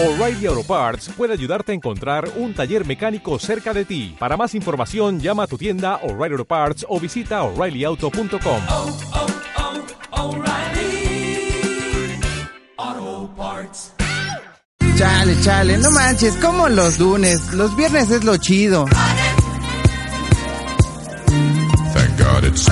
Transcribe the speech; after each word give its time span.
O'Reilly 0.00 0.46
Auto 0.46 0.62
Parts 0.62 1.10
puede 1.16 1.32
ayudarte 1.32 1.72
a 1.72 1.74
encontrar 1.74 2.30
un 2.36 2.54
taller 2.54 2.86
mecánico 2.86 3.36
cerca 3.40 3.74
de 3.74 3.84
ti. 3.84 4.14
Para 4.16 4.36
más 4.36 4.54
información, 4.54 5.18
llama 5.18 5.42
a 5.42 5.46
tu 5.48 5.58
tienda 5.58 5.96
O'Reilly 6.04 6.34
Auto 6.34 6.44
Parts 6.44 6.86
o 6.88 7.00
visita 7.00 7.42
oreillyauto.com. 7.42 8.62
oh, 8.68 8.96
oh, 12.80 13.30
Parts. 13.36 13.92
Chale, 14.96 15.40
chale, 15.42 15.78
no 15.78 15.90
manches, 15.90 16.36
como 16.36 16.68
los 16.68 17.00
lunes, 17.00 17.52
los 17.54 17.74
viernes 17.74 18.08
es 18.12 18.22
lo 18.22 18.36
chido. 18.36 18.84
Thank 21.92 22.18
God 22.18 22.44
it's 22.44 22.68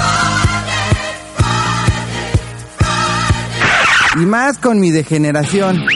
Y 4.14 4.26
más 4.26 4.58
con 4.58 4.78
mi 4.78 4.92
degeneración. 4.92 5.95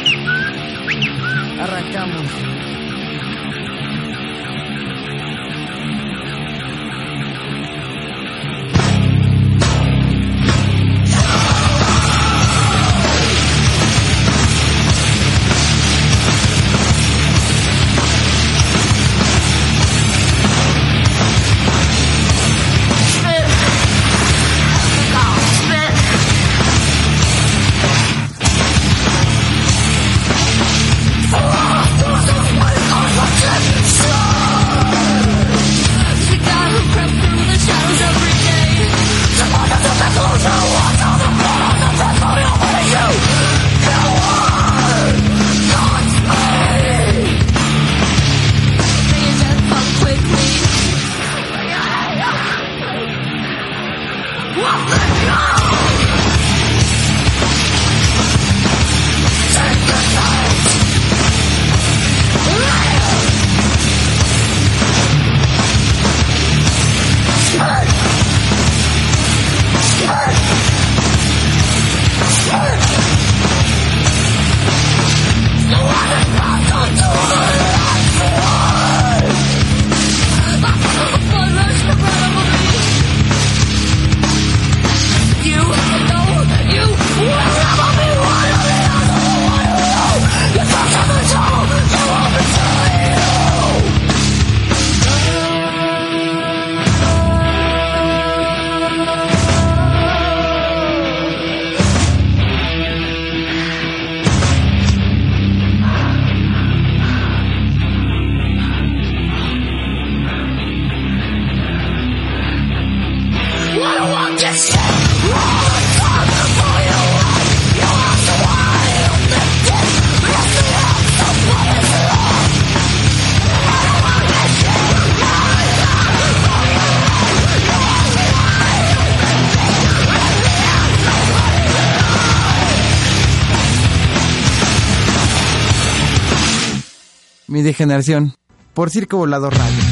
Por 138.74 138.90
Circo 138.90 139.16
Volador 139.16 139.54
Radio. 139.56 139.82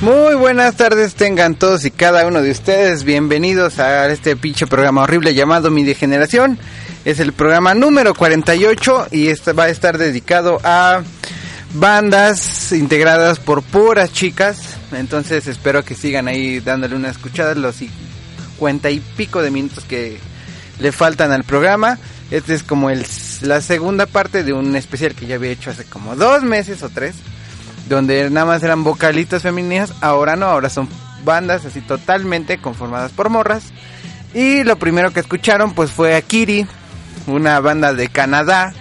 Muy 0.00 0.34
buenas 0.34 0.74
tardes 0.76 1.14
tengan 1.14 1.54
todos 1.54 1.84
y 1.84 1.92
cada 1.92 2.26
uno 2.26 2.42
de 2.42 2.50
ustedes. 2.50 3.04
Bienvenidos 3.04 3.78
a 3.78 4.10
este 4.10 4.34
pinche 4.34 4.66
programa 4.66 5.04
horrible 5.04 5.34
llamado 5.34 5.70
Mi 5.70 5.84
Degeneración. 5.84 6.58
Es 7.04 7.20
el 7.20 7.32
programa 7.32 7.74
número 7.74 8.12
48 8.12 9.06
y 9.12 9.28
este 9.28 9.52
va 9.52 9.64
a 9.64 9.68
estar 9.68 9.98
dedicado 9.98 10.58
a 10.64 11.02
bandas 11.74 12.72
integradas 12.72 13.38
por 13.38 13.62
puras 13.62 14.12
chicas. 14.12 14.78
Entonces 14.90 15.46
espero 15.46 15.84
que 15.84 15.94
sigan 15.94 16.26
ahí 16.26 16.58
dándole 16.58 16.96
una 16.96 17.10
escuchada 17.10 17.54
los 17.54 17.76
cincuenta 17.76 18.90
y 18.90 18.98
pico 18.98 19.42
de 19.42 19.52
minutos 19.52 19.84
que 19.84 20.18
le 20.80 20.90
faltan 20.90 21.30
al 21.30 21.44
programa. 21.44 22.00
Este 22.30 22.54
es 22.54 22.62
como 22.62 22.90
el, 22.90 23.06
la 23.42 23.60
segunda 23.60 24.06
parte 24.06 24.44
de 24.44 24.52
un 24.52 24.76
especial 24.76 25.14
que 25.14 25.26
ya 25.26 25.36
había 25.36 25.50
hecho 25.50 25.70
hace 25.70 25.84
como 25.84 26.14
dos 26.14 26.42
meses 26.42 26.82
o 26.82 26.90
tres. 26.90 27.16
Donde 27.88 28.28
nada 28.28 28.44
más 28.44 28.62
eran 28.62 28.84
vocalistas 28.84 29.42
femeninas. 29.42 29.94
Ahora 30.02 30.36
no, 30.36 30.46
ahora 30.46 30.68
son 30.68 30.88
bandas 31.24 31.64
así 31.64 31.80
totalmente 31.80 32.58
conformadas 32.58 33.12
por 33.12 33.30
morras. 33.30 33.64
Y 34.34 34.62
lo 34.64 34.78
primero 34.78 35.10
que 35.12 35.20
escucharon 35.20 35.72
pues 35.72 35.90
fue 35.90 36.14
Akiri, 36.14 36.66
una 37.26 37.60
banda 37.60 37.94
de 37.94 38.08
Canadá. 38.08 38.74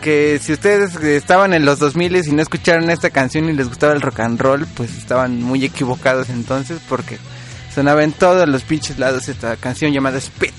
Que 0.00 0.40
si 0.42 0.52
ustedes 0.52 0.96
estaban 0.96 1.52
en 1.52 1.64
los 1.64 1.78
2000 1.78 2.16
y 2.16 2.32
no 2.32 2.42
escucharon 2.42 2.90
esta 2.90 3.10
canción 3.10 3.48
y 3.48 3.52
les 3.52 3.68
gustaba 3.68 3.92
el 3.92 4.00
rock 4.00 4.20
and 4.20 4.40
roll, 4.40 4.66
pues 4.74 4.96
estaban 4.96 5.40
muy 5.40 5.64
equivocados 5.64 6.28
entonces 6.28 6.80
porque 6.88 7.18
sonaba 7.72 8.02
en 8.02 8.12
todos 8.12 8.48
los 8.48 8.62
pinches 8.64 8.98
lados 8.98 9.28
esta 9.28 9.54
canción 9.56 9.92
llamada 9.92 10.20
Spit 10.20 10.52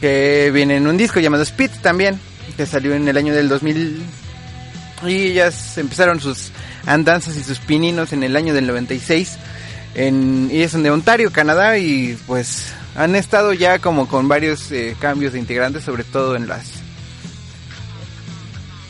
que 0.00 0.50
viene 0.52 0.76
en 0.76 0.86
un 0.86 0.96
disco 0.96 1.20
llamado 1.20 1.42
Speed 1.42 1.70
también, 1.82 2.18
que 2.56 2.66
salió 2.66 2.94
en 2.94 3.06
el 3.06 3.16
año 3.16 3.34
del 3.34 3.48
2000. 3.48 4.02
Y 5.06 5.14
ellas 5.14 5.78
empezaron 5.78 6.20
sus 6.20 6.52
andanzas 6.86 7.36
y 7.36 7.42
sus 7.42 7.58
pininos 7.58 8.12
en 8.12 8.22
el 8.22 8.36
año 8.36 8.54
del 8.54 8.66
96. 8.66 9.38
En, 9.94 10.50
y 10.52 10.66
son 10.68 10.82
de 10.82 10.90
Ontario, 10.90 11.32
Canadá, 11.32 11.78
y 11.78 12.16
pues 12.26 12.72
han 12.96 13.16
estado 13.16 13.52
ya 13.52 13.78
como 13.78 14.08
con 14.08 14.28
varios 14.28 14.70
eh, 14.72 14.96
cambios 14.98 15.32
de 15.32 15.38
integrantes, 15.38 15.84
sobre 15.84 16.04
todo 16.04 16.36
en 16.36 16.48
las. 16.48 16.66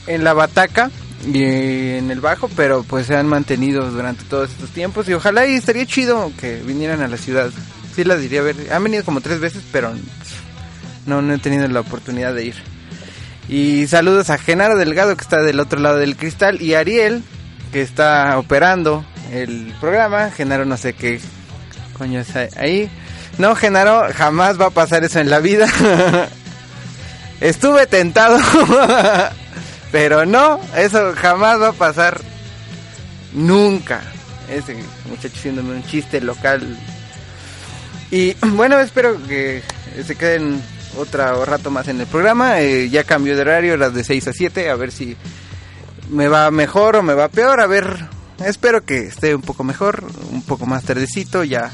en 0.07 0.25
la 0.25 0.33
bataca 0.33 0.91
y 1.27 1.45
en 1.45 2.11
el 2.11 2.21
bajo, 2.21 2.49
pero 2.57 2.83
pues 2.83 3.07
se 3.07 3.17
han 3.17 3.27
mantenido 3.27 3.91
durante 3.91 4.25
todos 4.25 4.51
estos 4.51 4.71
tiempos. 4.71 5.09
Y 5.09 5.15
ojalá 5.15 5.47
y 5.47 5.55
estaría 5.55 5.87
chido 5.87 6.33
que 6.39 6.63
vinieran 6.63 7.03
a 7.03 7.09
la 7.09 7.17
ciudad. 7.17 7.51
Sí 7.95 8.05
las 8.05 8.21
diría 8.21 8.41
a 8.41 8.45
ver. 8.45 8.57
Han 8.73 8.85
venido 8.85 9.05
como 9.05 9.21
tres 9.21 9.41
veces, 9.41 9.63
pero 9.73 9.93
no, 11.11 11.21
no 11.23 11.35
he 11.35 11.39
tenido 11.39 11.67
la 11.67 11.81
oportunidad 11.81 12.33
de 12.35 12.45
ir. 12.47 12.55
Y 13.49 13.89
saludos 13.89 14.31
a 14.31 14.39
Genaro 14.39 14.79
Delgado 14.79 15.17
que 15.17 15.23
está 15.23 15.43
del 15.43 15.59
otro 15.59 15.81
lado 15.81 15.97
del 15.97 16.17
cristal 16.17 16.63
y 16.63 16.75
Ariel 16.75 17.25
que 17.73 17.83
está 17.83 18.39
operando 18.39 19.05
el 19.33 19.75
programa. 19.81 20.31
Genaro 20.31 20.65
no 20.65 20.77
sé 20.77 20.93
qué 20.93 21.21
coño 21.99 22.21
es 22.21 22.35
ahí. 22.57 22.89
No, 23.39 23.57
Genaro, 23.57 24.07
jamás 24.15 24.61
va 24.61 24.67
a 24.67 24.71
pasar 24.71 25.03
eso 25.03 25.19
en 25.19 25.31
la 25.31 25.41
vida. 25.41 25.67
Estuve 27.41 27.89
tentado, 27.89 28.39
pero 29.93 30.27
no, 30.27 30.61
eso 30.77 31.15
jamás 31.17 31.61
va 31.61 31.69
a 31.69 31.73
pasar 31.73 32.21
nunca. 33.33 34.01
Ese 34.49 34.77
muchacho 35.09 35.35
haciéndome 35.37 35.75
un 35.75 35.85
chiste 35.85 36.21
local. 36.21 36.79
Y 38.13 38.35
bueno, 38.55 38.79
espero 38.79 39.21
que 39.27 39.63
se 40.07 40.15
queden 40.15 40.63
otro 40.97 41.45
rato 41.45 41.71
más 41.71 41.89
en 41.89 42.01
el 42.01 42.07
programa. 42.07 42.61
Eh, 42.61 42.89
ya 42.89 43.05
cambió 43.05 43.37
de 43.37 43.43
horario, 43.43 43.77
las 43.77 43.95
de 43.95 44.05
6 44.05 44.29
a 44.29 44.33
7. 44.33 44.71
A 44.71 44.77
ver 44.77 44.93
si 44.93 45.17
me 46.11 46.29
va 46.29 46.51
mejor 46.51 46.97
o 46.97 47.03
me 47.03 47.15
va 47.15 47.29
peor. 47.29 47.61
A 47.61 47.67
ver, 47.67 48.09
espero 48.45 48.85
que 48.85 48.99
esté 49.07 49.35
un 49.35 49.43
poco 49.43 49.65
mejor, 49.65 50.05
un 50.31 50.43
poco 50.43 50.67
más 50.67 50.85
tardecito. 50.85 51.45
Ya 51.45 51.71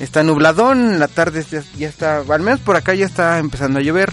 está 0.00 0.22
nubladón, 0.22 0.98
la 0.98 1.08
tarde 1.08 1.44
ya, 1.50 1.62
ya 1.76 1.88
está, 1.88 2.18
al 2.18 2.40
menos 2.40 2.60
por 2.60 2.76
acá 2.76 2.94
ya 2.94 3.06
está 3.06 3.38
empezando 3.38 3.78
a 3.78 3.82
llover. 3.82 4.12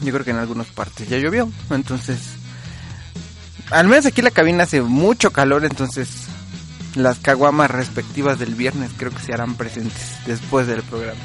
Yo 0.00 0.12
creo 0.12 0.24
que 0.24 0.30
en 0.30 0.38
algunas 0.38 0.68
partes 0.68 1.08
ya 1.08 1.18
llovió, 1.18 1.50
entonces... 1.70 2.18
Al 3.70 3.86
menos 3.86 4.06
aquí 4.06 4.22
la 4.22 4.30
cabina 4.30 4.62
hace 4.62 4.80
mucho 4.80 5.30
calor, 5.30 5.64
entonces 5.66 6.08
las 6.94 7.18
caguamas 7.18 7.70
respectivas 7.70 8.38
del 8.38 8.54
viernes 8.54 8.92
creo 8.96 9.12
que 9.12 9.20
se 9.20 9.34
harán 9.34 9.56
presentes 9.56 10.16
después 10.26 10.66
del 10.66 10.82
programa. 10.82 11.20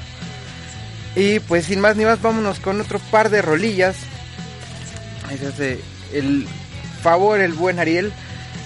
Y 1.16 1.40
pues 1.40 1.66
sin 1.66 1.80
más 1.80 1.96
ni 1.96 2.06
más, 2.06 2.22
vámonos 2.22 2.60
con 2.60 2.82
otro 2.82 3.00
par 3.12 3.30
de 3.30 3.42
rolillas. 3.42 3.96
Ahí 5.30 5.38
se 5.38 5.48
hace 5.48 5.80
el 6.14 6.48
favor 7.02 7.40
el 7.40 7.54
buen 7.54 7.80
Ariel. 7.80 8.12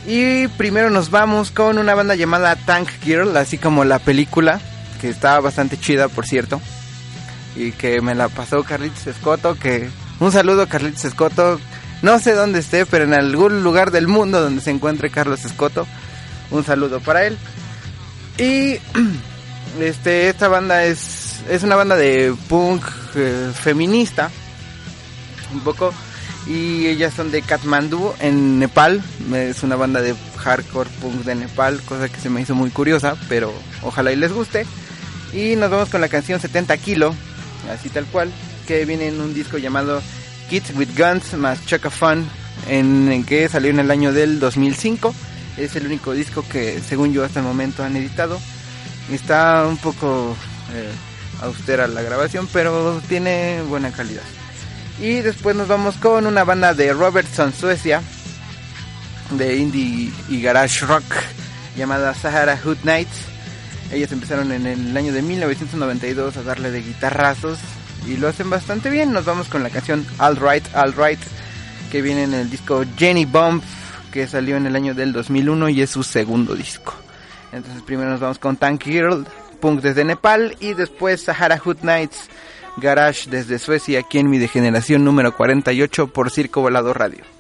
Y 0.05 0.47
primero 0.49 0.89
nos 0.89 1.09
vamos 1.09 1.51
con 1.51 1.77
una 1.77 1.93
banda 1.93 2.15
llamada 2.15 2.55
Tank 2.55 2.89
Girl, 3.03 3.35
así 3.35 3.57
como 3.57 3.83
la 3.83 3.99
película, 3.99 4.61
que 5.01 5.09
estaba 5.09 5.41
bastante 5.41 5.77
chida, 5.77 6.07
por 6.07 6.25
cierto. 6.25 6.61
Y 7.57 7.71
que 7.73 7.99
me 7.99 8.15
la 8.15 8.29
pasó 8.29 8.63
Carlitos 8.63 9.07
Escoto, 9.07 9.55
que 9.55 9.89
un 10.21 10.31
saludo 10.31 10.67
Carlitos 10.67 11.03
Escoto. 11.03 11.59
No 12.01 12.19
sé 12.19 12.33
dónde 12.33 12.59
esté, 12.59 12.85
pero 12.85 13.03
en 13.03 13.13
algún 13.13 13.63
lugar 13.63 13.91
del 13.91 14.07
mundo 14.07 14.39
donde 14.39 14.61
se 14.61 14.71
encuentre 14.71 15.09
Carlos 15.09 15.43
Escoto. 15.43 15.85
Un 16.51 16.63
saludo 16.63 17.01
para 17.01 17.25
él. 17.25 17.37
Y 18.37 18.79
este 19.81 20.29
esta 20.29 20.47
banda 20.47 20.85
es 20.85 21.26
es 21.49 21.63
una 21.63 21.75
banda 21.75 21.95
de 21.95 22.33
punk 22.49 22.83
eh, 23.15 23.51
feminista 23.53 24.29
un 25.53 25.61
poco 25.61 25.93
y 26.45 26.87
ellas 26.87 27.13
son 27.13 27.31
de 27.31 27.41
Kathmandu 27.41 28.13
en 28.19 28.59
Nepal. 28.59 29.03
Es 29.33 29.63
una 29.63 29.75
banda 29.75 30.01
de 30.01 30.15
hardcore 30.37 30.89
punk 31.01 31.23
de 31.23 31.35
Nepal 31.35 31.81
cosa 31.81 32.09
que 32.09 32.19
se 32.19 32.29
me 32.29 32.41
hizo 32.41 32.55
muy 32.55 32.69
curiosa 32.69 33.15
pero 33.27 33.53
ojalá 33.81 34.11
y 34.11 34.15
les 34.15 34.31
guste. 34.31 34.65
Y 35.33 35.55
nos 35.55 35.69
vamos 35.69 35.89
con 35.89 36.01
la 36.01 36.09
canción 36.09 36.39
70 36.39 36.77
kilo 36.77 37.13
así 37.71 37.89
tal 37.89 38.05
cual 38.05 38.31
que 38.65 38.85
viene 38.85 39.07
en 39.07 39.19
un 39.19 39.33
disco 39.33 39.57
llamado 39.57 40.01
Kids 40.49 40.73
with 40.75 40.97
Guns 40.97 41.33
más 41.33 41.65
Chaka 41.65 41.89
Fun 41.89 42.25
en, 42.69 43.11
en 43.11 43.23
que 43.23 43.49
salió 43.49 43.69
en 43.69 43.79
el 43.79 43.91
año 43.91 44.13
del 44.13 44.39
2005 44.39 45.13
es 45.57 45.75
el 45.75 45.85
único 45.85 46.13
disco 46.13 46.45
que 46.47 46.79
según 46.81 47.13
yo 47.13 47.23
hasta 47.23 47.39
el 47.39 47.45
momento 47.45 47.83
han 47.83 47.95
editado. 47.95 48.39
Está 49.11 49.65
un 49.67 49.77
poco 49.77 50.35
eh, 50.73 50.91
austera 51.41 51.87
la 51.87 52.01
grabación, 52.01 52.47
pero 52.51 53.01
tiene 53.07 53.61
buena 53.63 53.91
calidad. 53.91 54.23
Y 54.99 55.21
después 55.21 55.55
nos 55.55 55.67
vamos 55.67 55.95
con 55.97 56.25
una 56.25 56.43
banda 56.43 56.73
de 56.73 56.91
Robertson, 56.93 57.53
Suecia, 57.53 58.01
de 59.31 59.57
indie 59.57 60.11
y 60.29 60.41
garage 60.41 60.85
rock, 60.85 61.03
llamada 61.75 62.13
Sahara 62.13 62.57
Hood 62.57 62.77
Nights. 62.83 63.17
Ellos 63.91 64.11
empezaron 64.11 64.51
en 64.51 64.65
el 64.65 64.97
año 64.97 65.13
de 65.13 65.21
1992 65.21 66.37
a 66.37 66.43
darle 66.43 66.71
de 66.71 66.81
guitarrazos 66.81 67.59
y 68.07 68.17
lo 68.17 68.27
hacen 68.27 68.49
bastante 68.49 68.89
bien. 68.89 69.13
Nos 69.13 69.25
vamos 69.25 69.47
con 69.47 69.63
la 69.63 69.69
canción 69.69 70.05
All 70.17 70.37
Right, 70.37 70.63
All 70.75 70.93
Right, 70.93 71.19
que 71.91 72.01
viene 72.01 72.23
en 72.23 72.33
el 72.33 72.49
disco 72.49 72.83
Jenny 72.97 73.25
Bomb, 73.25 73.61
que 74.11 74.27
salió 74.27 74.57
en 74.57 74.65
el 74.65 74.75
año 74.75 74.93
del 74.93 75.13
2001 75.13 75.69
y 75.69 75.81
es 75.81 75.89
su 75.89 76.03
segundo 76.03 76.55
disco. 76.55 76.93
Entonces 77.51 77.81
primero 77.83 78.09
nos 78.09 78.19
vamos 78.19 78.39
con 78.39 78.57
Tank 78.57 78.83
Girl, 78.83 79.25
punk 79.57 79.81
desde 79.81 80.05
Nepal 80.05 80.55
y 80.59 80.73
después 80.73 81.21
Sahara 81.21 81.57
Hood 81.57 81.81
Nights 81.81 82.29
Garage 82.77 83.29
desde 83.29 83.59
Suecia 83.59 83.99
aquí 83.99 84.19
en 84.19 84.29
mi 84.29 84.37
degeneración 84.37 85.03
número 85.03 85.35
48 85.35 86.07
por 86.07 86.31
Circo 86.31 86.61
Volado 86.61 86.93
Radio. 86.93 87.36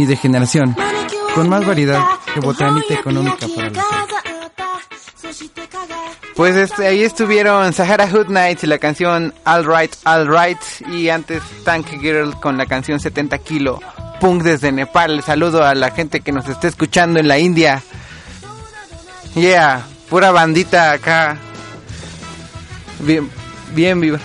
Mi 0.00 0.06
degeneración. 0.06 0.74
Con 1.34 1.50
más 1.50 1.66
variedad 1.66 2.02
que 2.32 2.40
botanita 2.40 2.94
económica 2.94 3.46
para 3.54 3.68
la 3.68 3.84
Pues 6.34 6.56
este, 6.56 6.86
ahí 6.86 7.02
estuvieron 7.02 7.70
Sahara 7.74 8.08
Hood 8.08 8.28
Nights 8.28 8.64
y 8.64 8.66
la 8.66 8.78
canción 8.78 9.34
All 9.44 9.66
Right, 9.66 9.92
All 10.04 10.26
Right. 10.26 10.56
Y 10.90 11.10
antes 11.10 11.42
Tank 11.66 11.86
Girl 12.00 12.34
con 12.40 12.56
la 12.56 12.64
canción 12.64 12.98
70 12.98 13.36
Kilo. 13.40 13.78
Punk 14.20 14.42
desde 14.42 14.72
Nepal. 14.72 15.22
Saludo 15.22 15.64
a 15.64 15.74
la 15.74 15.90
gente 15.90 16.22
que 16.22 16.32
nos 16.32 16.48
está 16.48 16.66
escuchando 16.66 17.20
en 17.20 17.28
la 17.28 17.38
India. 17.38 17.82
Yeah, 19.34 19.84
pura 20.08 20.30
bandita 20.30 20.92
acá. 20.92 21.36
Bien, 23.00 23.30
bien 23.74 24.00
viva. 24.00 24.18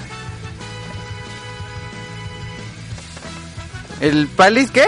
¿El 4.00 4.28
Palis 4.28 4.72
qué? 4.72 4.86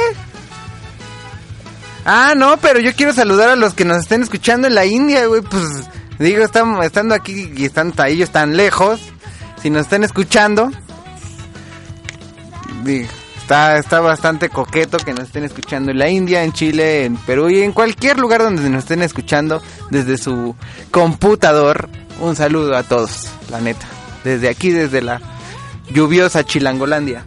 Ah, 2.10 2.36
no, 2.38 2.56
pero 2.56 2.80
yo 2.80 2.94
quiero 2.96 3.12
saludar 3.12 3.50
a 3.50 3.58
los 3.58 3.74
que 3.74 3.84
nos 3.84 3.98
estén 3.98 4.24
escuchando 4.24 4.66
en 4.66 4.76
la 4.76 4.86
India, 4.86 5.26
güey. 5.26 5.42
Pues 5.42 5.66
digo, 6.20 6.42
estamos 6.42 6.86
estando 6.86 7.14
aquí 7.14 7.52
y 7.54 7.66
están 7.66 7.94
ellos 8.08 8.30
tan 8.30 8.56
lejos. 8.56 9.02
Si 9.62 9.70
nos 9.70 9.82
están 9.82 10.06
escuchando, 10.06 10.72
digo, 12.86 13.10
está, 13.42 13.78
está 13.78 14.00
bastante 14.00 14.48
coqueto 14.48 15.00
que 15.00 15.14
nos 15.14 15.26
estén 15.26 15.44
escuchando 15.44 15.92
en 15.92 16.00
la 16.00 16.08
India, 16.08 16.44
en 16.44 16.54
Chile, 16.54 17.04
en 17.04 17.18
Perú 17.18 17.50
y 17.50 17.62
en 17.62 17.74
cualquier 17.74 18.20
lugar 18.20 18.42
donde 18.42 18.70
nos 18.70 18.84
estén 18.84 19.04
escuchando 19.04 19.62
desde 19.90 20.18
su 20.18 20.56
computador. 20.92 21.90
Un 22.22 22.38
saludo 22.38 22.78
a 22.78 22.84
todos, 22.84 23.28
la 23.52 23.60
neta. 23.60 23.86
Desde 24.24 24.48
aquí, 24.48 24.70
desde 24.70 25.02
la 25.02 25.20
lluviosa 25.92 26.46
Chilangolandia. 26.46 27.26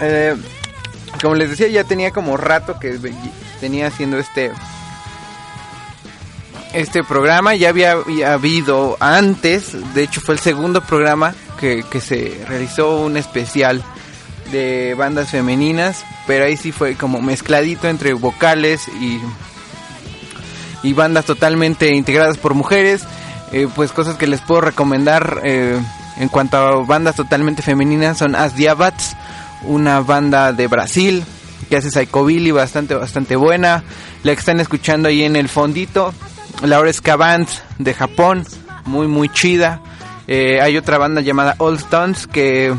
Eh, 0.00 0.34
como 1.20 1.34
les 1.34 1.50
decía, 1.50 1.68
ya 1.68 1.84
tenía 1.84 2.10
como 2.10 2.36
rato 2.36 2.78
que 2.78 2.98
tenía 3.60 3.88
haciendo 3.88 4.18
este 4.18 4.52
este 6.72 7.02
programa. 7.02 7.54
Ya 7.54 7.70
había, 7.70 7.92
había 7.92 8.32
habido 8.32 8.96
antes, 9.00 9.94
de 9.94 10.02
hecho 10.02 10.20
fue 10.20 10.34
el 10.34 10.40
segundo 10.40 10.82
programa 10.82 11.34
que, 11.58 11.84
que 11.90 12.00
se 12.00 12.44
realizó 12.46 13.00
un 13.00 13.16
especial 13.16 13.82
de 14.52 14.94
bandas 14.94 15.30
femeninas, 15.30 16.04
pero 16.26 16.44
ahí 16.44 16.56
sí 16.56 16.72
fue 16.72 16.94
como 16.94 17.20
mezcladito 17.20 17.88
entre 17.88 18.14
vocales 18.14 18.88
y 18.88 19.20
y 20.82 20.92
bandas 20.92 21.24
totalmente 21.24 21.94
integradas 21.94 22.38
por 22.38 22.54
mujeres. 22.54 23.02
Eh, 23.52 23.66
pues 23.74 23.92
cosas 23.92 24.16
que 24.16 24.26
les 24.26 24.40
puedo 24.40 24.60
recomendar 24.60 25.40
eh, 25.42 25.80
en 26.18 26.28
cuanto 26.28 26.56
a 26.58 26.84
bandas 26.84 27.16
totalmente 27.16 27.62
femeninas 27.62 28.18
son 28.18 28.34
As 28.34 28.54
Diabats, 28.54 29.16
una 29.62 30.00
banda 30.00 30.52
de 30.52 30.66
Brasil 30.66 31.24
que 31.68 31.76
hace 31.76 31.90
psychobilly 31.90 32.50
bastante 32.50 32.94
bastante 32.94 33.36
buena. 33.36 33.84
La 34.22 34.32
que 34.32 34.40
están 34.40 34.60
escuchando 34.60 35.08
ahí 35.08 35.22
en 35.22 35.36
el 35.36 35.48
fondito, 35.48 36.12
Laura 36.62 36.90
Band 37.16 37.48
de 37.78 37.94
Japón, 37.94 38.44
muy 38.84 39.06
muy 39.06 39.28
chida. 39.28 39.80
Eh, 40.26 40.60
hay 40.60 40.76
otra 40.76 40.98
banda 40.98 41.20
llamada 41.20 41.54
All 41.58 41.76
Stones 41.76 42.26
que 42.26 42.74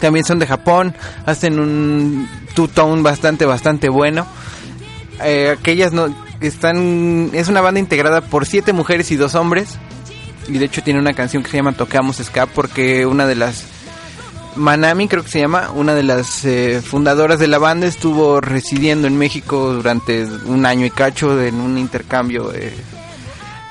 también 0.00 0.24
son 0.24 0.38
de 0.38 0.46
Japón, 0.46 0.94
hacen 1.26 1.60
un 1.60 2.28
two-tone 2.54 3.02
bastante 3.02 3.44
bastante 3.44 3.88
bueno 3.88 4.26
eh, 5.22 5.54
aquellas 5.58 5.92
no 5.92 6.14
están 6.40 7.30
es 7.34 7.48
una 7.48 7.60
banda 7.60 7.80
integrada 7.80 8.22
por 8.22 8.46
siete 8.46 8.72
mujeres 8.72 9.10
y 9.10 9.16
dos 9.16 9.34
hombres 9.34 9.78
y 10.48 10.58
de 10.58 10.64
hecho 10.64 10.82
tiene 10.82 10.98
una 10.98 11.12
canción 11.12 11.42
que 11.42 11.50
se 11.50 11.58
llama 11.58 11.72
Tocamos 11.72 12.16
Ska 12.16 12.46
porque 12.46 13.04
una 13.06 13.26
de 13.26 13.34
las 13.34 13.64
Manami 14.56 15.06
creo 15.08 15.22
que 15.22 15.30
se 15.30 15.40
llama 15.40 15.70
una 15.74 15.94
de 15.94 16.02
las 16.02 16.44
eh, 16.44 16.82
fundadoras 16.84 17.38
de 17.38 17.46
la 17.46 17.58
banda 17.58 17.86
estuvo 17.86 18.40
residiendo 18.40 19.06
en 19.06 19.16
México 19.16 19.72
durante 19.72 20.24
un 20.24 20.66
año 20.66 20.86
y 20.86 20.90
cacho 20.90 21.40
en 21.40 21.60
un 21.60 21.78
intercambio 21.78 22.52
eh, 22.52 22.74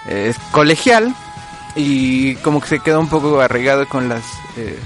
eh, 0.08 0.34
colegial 0.52 1.14
y 1.76 2.36
como 2.36 2.62
que 2.62 2.68
se 2.68 2.80
quedó 2.80 3.00
un 3.00 3.10
poco 3.10 3.40
arraigado 3.42 3.88
con 3.88 4.10
las 4.10 4.24
eh, 4.58 4.80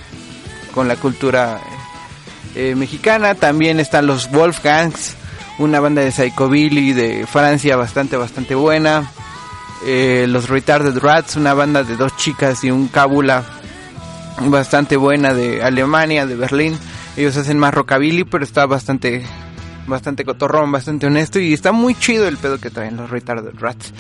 con 0.74 0.88
la 0.88 0.96
cultura 0.96 1.60
mexicana. 2.56 3.34
También 3.34 3.80
están 3.80 4.06
los 4.06 4.30
Wolfgangs 4.30 5.16
una 5.60 5.80
banda 5.80 6.02
de 6.02 6.12
psychobilly 6.12 6.94
de 6.94 7.26
Francia 7.26 7.76
bastante 7.76 8.18
bastante 8.18 8.56
buena. 8.56 9.12
Los 9.86 10.50
Retarded 10.50 10.98
Rats 10.98 11.36
una 11.36 11.54
banda 11.54 11.84
de 11.84 11.96
dos 11.96 12.16
chicas 12.16 12.64
y 12.64 12.72
un 12.72 12.88
cábula 12.88 13.44
bastante 14.42 14.98
buena 14.98 15.34
de 15.34 15.64
Alemania 15.64 16.26
de 16.26 16.36
Berlín 16.36 16.78
ellos 17.16 17.38
hacen 17.38 17.60
más 17.60 17.74
rockabilly 17.74 18.24
pero 18.24 18.44
está 18.44 18.66
bastante 18.66 19.26
bastante 19.88 20.26
cotorrón 20.26 20.72
bastante 20.72 21.08
honesto 21.08 21.40
y 21.40 21.54
está 21.54 21.72
muy 21.72 21.96
chido 21.96 22.28
el 22.28 22.38
pedo 22.38 22.60
que 22.60 22.70
traen 22.70 22.98
los 22.98 23.10
Retarded 23.10 23.60
Rats 23.60 23.94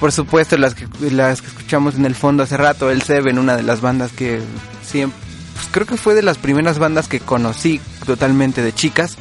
por 0.00 0.12
supuesto 0.12 0.56
las 0.56 0.74
que 0.74 0.86
las 1.10 1.42
que 1.42 1.48
escuchamos 1.48 1.96
en 1.96 2.06
el 2.06 2.14
fondo 2.14 2.42
hace 2.42 2.56
rato 2.56 2.90
el 2.90 3.02
Seven 3.02 3.38
una 3.38 3.56
de 3.56 3.62
las 3.62 3.80
bandas 3.80 4.12
que 4.12 4.40
siempre 4.82 5.18
pues, 5.54 5.68
creo 5.70 5.86
que 5.86 5.96
fue 5.96 6.14
de 6.14 6.22
las 6.22 6.38
primeras 6.38 6.78
bandas 6.78 7.08
que 7.08 7.20
conocí 7.20 7.80
totalmente 8.04 8.62
de 8.62 8.72
chicas 8.72 9.16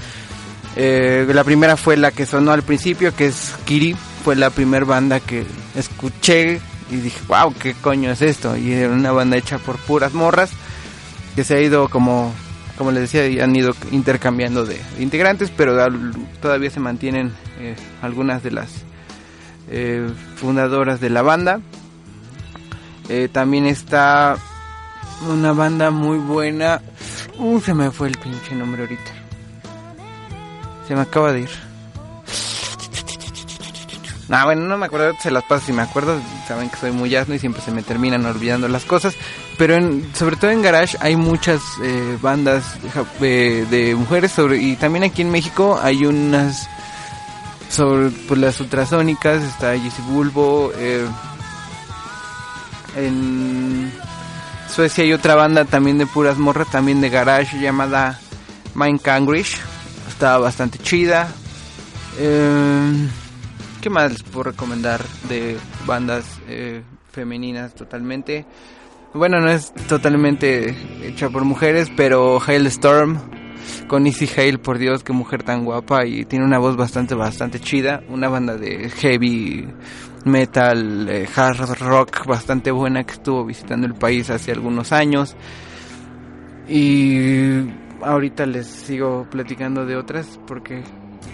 eh, 0.76 1.26
la 1.34 1.44
primera 1.44 1.78
fue 1.78 1.96
la 1.96 2.12
que 2.12 2.26
sonó 2.26 2.52
al 2.52 2.64
principio, 2.64 3.16
que 3.16 3.28
es 3.28 3.54
Kiri. 3.66 3.96
Fue 4.24 4.36
la 4.36 4.50
primera 4.50 4.86
banda 4.86 5.20
que 5.20 5.46
escuché 5.76 6.60
y 6.90 6.98
dije, 6.98 7.20
wow, 7.28 7.54
¿qué 7.54 7.74
coño 7.74 8.12
es 8.12 8.22
esto? 8.22 8.56
Y 8.58 8.72
era 8.72 8.94
una 8.94 9.12
banda 9.12 9.38
hecha 9.38 9.58
por 9.58 9.78
puras 9.78 10.14
morras 10.14 10.52
que 11.36 11.44
se 11.44 11.56
ha 11.56 11.62
ido 11.62 11.90
como, 11.90 12.34
como 12.78 12.92
les 12.92 13.12
decía, 13.12 13.44
han 13.44 13.56
ido 13.56 13.76
intercambiando 13.92 14.66
de 14.66 14.80
integrantes, 15.00 15.52
pero 15.56 15.76
todavía 16.42 16.70
se 16.70 16.80
mantienen 16.80 17.34
eh, 17.60 17.76
algunas 18.02 18.44
de 18.44 18.52
las 18.52 18.70
eh, 19.70 20.08
fundadoras 20.36 21.00
de 21.02 21.10
la 21.10 21.22
banda. 21.22 21.60
Eh, 23.10 23.30
también 23.32 23.66
está 23.66 24.38
una 25.30 25.54
banda 25.54 25.92
muy 25.92 26.18
buena. 26.18 26.82
Uh, 27.38 27.60
se 27.60 27.74
me 27.74 27.92
fue 27.92 28.08
el 28.08 28.18
pinche 28.18 28.56
nombre 28.56 28.84
ahorita. 28.84 29.12
Se 30.88 30.96
me 30.96 31.02
acaba 31.02 31.34
de 31.34 31.42
ir. 31.42 31.65
No, 34.28 34.44
bueno, 34.44 34.64
no 34.64 34.78
me 34.78 34.88
acuerdo, 34.88 35.14
se 35.22 35.30
las 35.30 35.44
paso 35.44 35.68
si 35.68 35.74
me 35.74 35.84
acuerdo. 35.84 36.20
Saben 36.48 36.70
que 36.70 36.78
soy 36.78 36.92
muy 36.92 37.16
asno 37.16 37.36
y 37.36 37.40
siempre 37.40 37.62
se 37.62 37.72
me 37.72 37.84
terminan 37.84 38.26
olvidando 38.26 38.68
las 38.68 38.86
cosas. 38.86 39.16
Pero 39.58 39.76
en, 39.76 40.10
sobre 40.16 40.36
todo 40.36 40.52
en 40.52 40.62
Garage 40.62 40.98
hay 41.00 41.16
muchas 41.16 41.62
eh, 41.84 42.18
bandas 42.22 42.64
eh, 43.22 43.66
de 43.70 43.96
mujeres 43.96 44.32
sobre, 44.32 44.58
y 44.58 44.76
también 44.76 45.04
aquí 45.04 45.22
en 45.22 45.32
México 45.32 45.80
hay 45.82 46.06
unas 46.06 46.68
sobre 47.70 48.10
pues, 48.10 48.40
las 48.40 48.60
ultrasónicas, 48.60 49.44
está 49.44 49.78
Jesse 49.78 50.04
Bulbo. 50.08 50.72
eh, 50.78 51.06
en 52.96 53.92
Suecia 54.74 55.04
hay 55.04 55.14
otra 55.14 55.36
banda 55.36 55.66
también 55.66 55.98
de 55.98 56.06
puras 56.06 56.38
morras, 56.38 56.70
también 56.72 57.02
de 57.02 57.10
Garage 57.10 57.60
llamada 57.60 58.20
Mind 58.74 59.02
Cangrish. 59.02 59.58
Está 60.08 60.38
bastante 60.38 60.80
chida. 60.80 61.28
Eh, 62.18 63.08
¿Qué 63.86 63.92
más 63.92 64.24
puedo 64.24 64.46
recomendar 64.46 65.06
de 65.30 65.58
bandas 65.86 66.42
eh, 66.48 66.82
femeninas 67.12 67.76
totalmente? 67.76 68.44
Bueno, 69.14 69.40
no 69.40 69.52
es 69.52 69.76
totalmente 69.88 70.76
hecha 71.04 71.30
por 71.30 71.46
mujeres, 71.46 71.92
pero 71.96 72.42
Hailstorm 72.42 73.20
con 73.88 74.08
Easy 74.08 74.28
Hale, 74.36 74.58
por 74.58 74.80
Dios, 74.80 75.04
qué 75.04 75.14
mujer 75.14 75.44
tan 75.44 75.66
guapa 75.66 76.04
y 76.08 76.26
tiene 76.26 76.46
una 76.46 76.58
voz 76.58 76.76
bastante, 76.76 77.14
bastante 77.14 77.60
chida. 77.60 78.02
Una 78.10 78.28
banda 78.28 78.58
de 78.58 78.90
heavy 78.90 79.68
metal, 80.24 81.08
eh, 81.08 81.28
hard 81.36 81.80
rock 81.80 82.26
bastante 82.26 82.72
buena 82.72 83.04
que 83.04 83.14
estuvo 83.14 83.46
visitando 83.46 83.86
el 83.86 83.94
país 83.94 84.32
hace 84.32 84.52
algunos 84.52 84.94
años. 84.94 85.36
Y 86.68 87.60
ahorita 88.02 88.48
les 88.48 88.66
sigo 88.66 89.28
platicando 89.30 89.86
de 89.86 89.96
otras 89.96 90.40
porque 90.48 90.82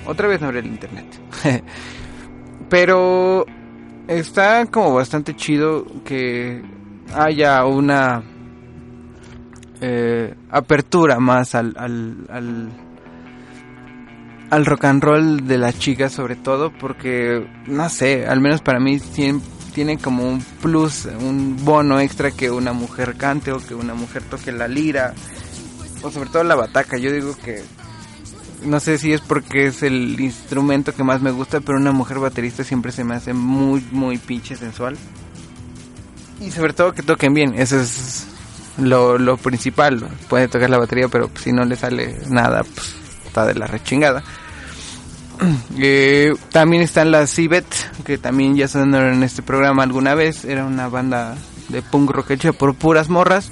otra 0.06 0.28
vez 0.28 0.42
no 0.42 0.48
abre 0.48 0.60
el 0.60 0.66
internet. 0.66 1.08
Pero 2.72 3.46
está 4.08 4.66
como 4.68 4.94
bastante 4.94 5.36
chido 5.36 5.86
que 6.06 6.64
haya 7.14 7.66
una 7.66 8.24
eh, 9.82 10.34
apertura 10.50 11.20
más 11.20 11.54
al, 11.54 11.76
al, 11.78 12.28
al, 12.30 12.70
al 14.52 14.66
rock 14.66 14.86
and 14.86 15.04
roll 15.04 15.46
de 15.46 15.58
las 15.58 15.78
chicas 15.78 16.14
sobre 16.14 16.38
todo 16.38 16.72
porque 16.72 17.46
no 17.68 17.90
sé, 17.90 18.26
al 18.26 18.40
menos 18.40 18.62
para 18.62 18.80
mí 18.80 19.00
tiene, 19.00 19.42
tiene 19.76 19.98
como 19.98 20.24
un 20.24 20.40
plus, 20.62 21.10
un 21.20 21.58
bono 21.66 22.00
extra 22.00 22.32
que 22.32 22.50
una 22.50 22.72
mujer 22.72 23.18
cante 23.18 23.52
o 23.52 23.58
que 23.58 23.76
una 23.76 23.96
mujer 23.96 24.24
toque 24.24 24.54
la 24.54 24.70
lira 24.70 25.14
o 26.04 26.10
sobre 26.10 26.30
todo 26.30 26.46
la 26.46 26.56
bataca. 26.56 26.98
Yo 26.98 27.12
digo 27.12 27.36
que 27.44 27.64
no 28.64 28.80
sé 28.80 28.98
si 28.98 29.14
es 29.14 29.22
porque 29.22 29.68
es 29.68 29.84
el 29.84 30.20
instrumento 30.20 30.94
que 30.94 31.04
más 31.04 31.22
me 31.22 31.32
gusta, 31.32 31.62
pero 31.62 31.78
una 31.78 31.92
mujer 31.92 32.20
baterista 32.20 32.64
siempre 32.64 32.92
se 32.92 33.04
me 33.04 33.16
hace 33.16 33.34
muy, 33.34 33.86
muy 33.92 34.18
pinche 34.18 34.56
sensual. 34.56 34.98
Y 36.40 36.52
sobre 36.52 36.74
todo 36.74 36.94
que 36.94 37.04
toquen 37.04 37.34
bien, 37.34 37.54
eso 37.56 37.80
es 37.80 38.28
lo, 38.78 39.18
lo 39.18 39.38
principal. 39.38 40.08
Puede 40.30 40.48
tocar 40.48 40.70
la 40.70 40.80
batería, 40.80 41.08
pero 41.08 41.28
pues, 41.28 41.44
si 41.44 41.52
no 41.52 41.66
le 41.66 41.76
sale 41.76 42.18
nada, 42.30 42.64
pues 42.64 42.96
está 43.26 43.46
de 43.46 43.56
la 43.56 43.68
rechingada. 43.68 44.24
Eh, 45.80 46.34
también 46.52 46.84
están 46.84 47.10
las 47.10 47.34
Cibet, 47.34 47.66
que 48.06 48.20
también 48.20 48.56
ya 48.56 48.68
sonaron 48.68 49.14
en 49.16 49.24
este 49.24 49.42
programa 49.42 49.82
alguna 49.82 50.14
vez. 50.14 50.46
Era 50.46 50.66
una 50.66 50.88
banda 50.88 51.36
de 51.70 51.82
punk 51.82 52.12
rock 52.12 52.32
hecha 52.32 52.54
por 52.54 52.76
puras 52.76 53.10
morras. 53.10 53.52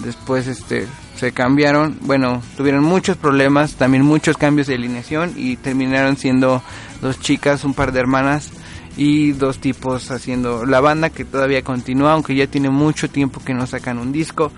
Después 0.00 0.46
este 0.46 0.86
se 1.20 1.32
cambiaron, 1.32 1.98
bueno, 2.00 2.40
tuvieron 2.56 2.82
muchos 2.82 3.18
problemas, 3.18 3.74
también 3.74 4.02
muchos 4.02 4.38
cambios 4.38 4.68
de 4.68 4.76
alineación 4.76 5.34
y 5.36 5.56
terminaron 5.56 6.16
siendo 6.16 6.62
dos 7.02 7.20
chicas, 7.20 7.62
un 7.62 7.74
par 7.74 7.92
de 7.92 8.00
hermanas 8.00 8.48
y 8.96 9.32
dos 9.32 9.58
tipos 9.58 10.10
haciendo 10.10 10.64
la 10.64 10.80
banda 10.80 11.10
que 11.10 11.26
todavía 11.26 11.62
continúa, 11.62 12.14
aunque 12.14 12.34
ya 12.34 12.46
tiene 12.46 12.70
mucho 12.70 13.10
tiempo 13.10 13.42
que 13.44 13.52
no 13.52 13.66
sacan 13.66 13.98
un 13.98 14.12
disco. 14.12 14.50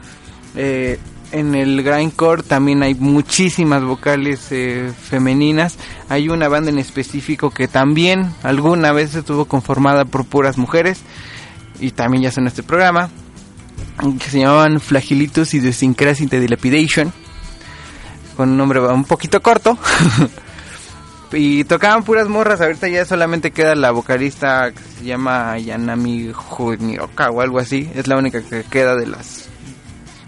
Eh, 0.54 1.00
en 1.32 1.56
el 1.56 1.82
grindcore 1.82 2.44
también 2.44 2.84
hay 2.84 2.94
muchísimas 2.94 3.82
vocales 3.82 4.46
eh, 4.52 4.92
femeninas. 4.96 5.78
Hay 6.08 6.28
una 6.28 6.46
banda 6.46 6.70
en 6.70 6.78
específico 6.78 7.50
que 7.50 7.66
también 7.66 8.32
alguna 8.44 8.92
vez 8.92 9.16
estuvo 9.16 9.46
conformada 9.46 10.04
por 10.04 10.26
puras 10.26 10.58
mujeres 10.58 11.00
y 11.80 11.90
también 11.90 12.22
ya 12.22 12.30
son 12.30 12.46
este 12.46 12.62
programa 12.62 13.10
que 14.18 14.30
se 14.30 14.40
llamaban 14.40 14.80
Flagilitus 14.80 15.54
y 15.54 15.72
Syncrasis 15.72 16.28
de 16.28 16.40
Dilapidation 16.40 17.12
con 18.36 18.50
un 18.50 18.56
nombre 18.56 18.80
un 18.80 19.04
poquito 19.04 19.40
corto 19.40 19.78
y 21.32 21.64
tocaban 21.64 22.02
puras 22.02 22.28
morras 22.28 22.60
ahorita 22.60 22.88
ya 22.88 23.04
solamente 23.04 23.52
queda 23.52 23.74
la 23.74 23.92
vocalista 23.92 24.72
que 24.72 24.82
se 24.98 25.04
llama 25.04 25.56
Yanami 25.58 26.32
Junioka 26.32 27.30
o 27.30 27.40
algo 27.40 27.60
así 27.60 27.88
es 27.94 28.08
la 28.08 28.16
única 28.16 28.42
que 28.42 28.64
queda 28.64 28.96
de 28.96 29.06
las 29.06 29.48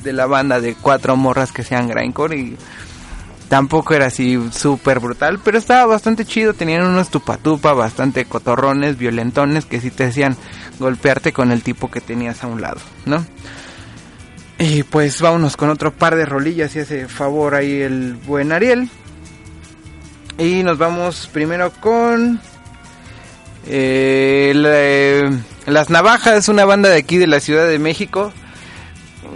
de 0.04 0.12
la 0.12 0.26
banda 0.26 0.60
de 0.60 0.74
cuatro 0.74 1.16
morras 1.16 1.50
que 1.50 1.64
sean 1.64 1.88
grindcore 1.88 2.36
y 2.36 2.56
tampoco 3.48 3.94
era 3.94 4.06
así 4.06 4.38
súper 4.52 5.00
brutal, 5.00 5.38
pero 5.42 5.58
estaba 5.58 5.86
bastante 5.86 6.24
chido, 6.24 6.54
tenían 6.54 6.84
unos 6.84 7.08
tupatupa 7.08 7.72
bastante 7.72 8.24
cotorrones, 8.24 8.98
violentones 8.98 9.64
que 9.64 9.80
sí 9.80 9.90
te 9.90 10.04
hacían 10.04 10.36
golpearte 10.78 11.32
con 11.32 11.52
el 11.52 11.62
tipo 11.62 11.90
que 11.90 12.00
tenías 12.00 12.42
a 12.42 12.48
un 12.48 12.60
lado, 12.60 12.80
¿no? 13.06 13.24
Y 14.58 14.82
pues 14.84 15.20
vámonos 15.20 15.56
con 15.56 15.68
otro 15.70 15.92
par 15.92 16.14
de 16.16 16.26
rolillas 16.26 16.72
si 16.72 16.78
hace 16.80 17.08
favor 17.08 17.54
ahí 17.54 17.80
el 17.82 18.14
buen 18.14 18.52
Ariel. 18.52 18.88
Y 20.38 20.62
nos 20.62 20.78
vamos 20.78 21.28
primero 21.32 21.70
con 21.80 22.40
eh, 23.66 24.52
la- 24.54 25.72
Las 25.72 25.90
Navajas, 25.90 26.48
una 26.48 26.64
banda 26.64 26.88
de 26.90 26.96
aquí 26.98 27.16
de 27.18 27.26
la 27.26 27.40
Ciudad 27.40 27.66
de 27.66 27.78
México. 27.78 28.32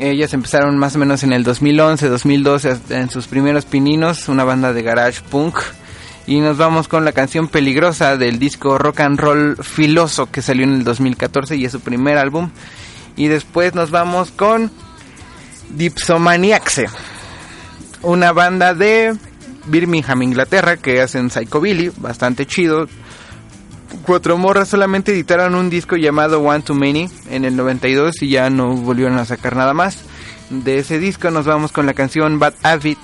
Ellas 0.01 0.33
empezaron 0.35 0.79
más 0.79 0.95
o 0.95 0.99
menos 0.99 1.23
en 1.25 1.33
el 1.33 1.43
2011, 1.43 2.09
2012, 2.09 2.71
hasta 2.71 3.01
en 3.01 3.11
sus 3.11 3.27
primeros 3.27 3.65
pininos, 3.65 4.29
una 4.29 4.45
banda 4.45 4.73
de 4.73 4.83
garage 4.83 5.21
punk. 5.31 5.59
Y 6.27 6.41
nos 6.41 6.59
vamos 6.59 6.89
con 6.89 7.05
la 7.07 7.13
canción 7.13 7.49
Peligrosa 7.49 8.17
del 8.19 8.39
disco 8.39 8.77
Rock 8.79 9.01
and 9.01 9.19
Roll 9.19 9.57
Filoso 9.63 10.31
que 10.31 10.43
salió 10.43 10.65
en 10.65 10.75
el 10.75 10.85
2014 10.85 11.57
y 11.57 11.65
es 11.65 11.73
su 11.73 11.81
primer 11.81 12.19
álbum. 12.19 12.51
Y 13.17 13.29
después 13.29 13.75
nos 13.75 13.91
vamos 13.91 14.31
con 14.31 14.71
Dipsomaniaxe, 15.71 16.87
una 18.03 18.33
banda 18.33 18.75
de 18.75 19.15
Birmingham, 19.67 20.23
Inglaterra, 20.23 20.77
que 20.77 21.01
hacen 21.01 21.31
Psychobilly, 21.31 21.91
bastante 21.97 22.47
chido. 22.47 22.87
Cuatro 24.03 24.37
morras 24.39 24.69
solamente 24.69 25.13
editaron 25.13 25.55
un 25.55 25.71
disco 25.71 25.97
llamado 25.97 26.41
One 26.41 26.63
Too 26.63 26.75
Many 26.75 27.11
en 27.31 27.45
el 27.45 27.57
92 27.57 28.23
y 28.23 28.31
ya 28.31 28.51
no 28.51 28.75
volvieron 28.75 29.19
a 29.19 29.25
sacar 29.25 29.57
nada 29.57 29.75
más. 29.75 29.99
De 30.51 30.79
ese 30.79 30.99
disco 30.99 31.31
nos 31.31 31.47
vamos 31.47 31.73
con 31.73 31.87
la 31.87 31.95
canción 31.95 32.39
Bad 32.39 32.55
Habit. 32.63 32.99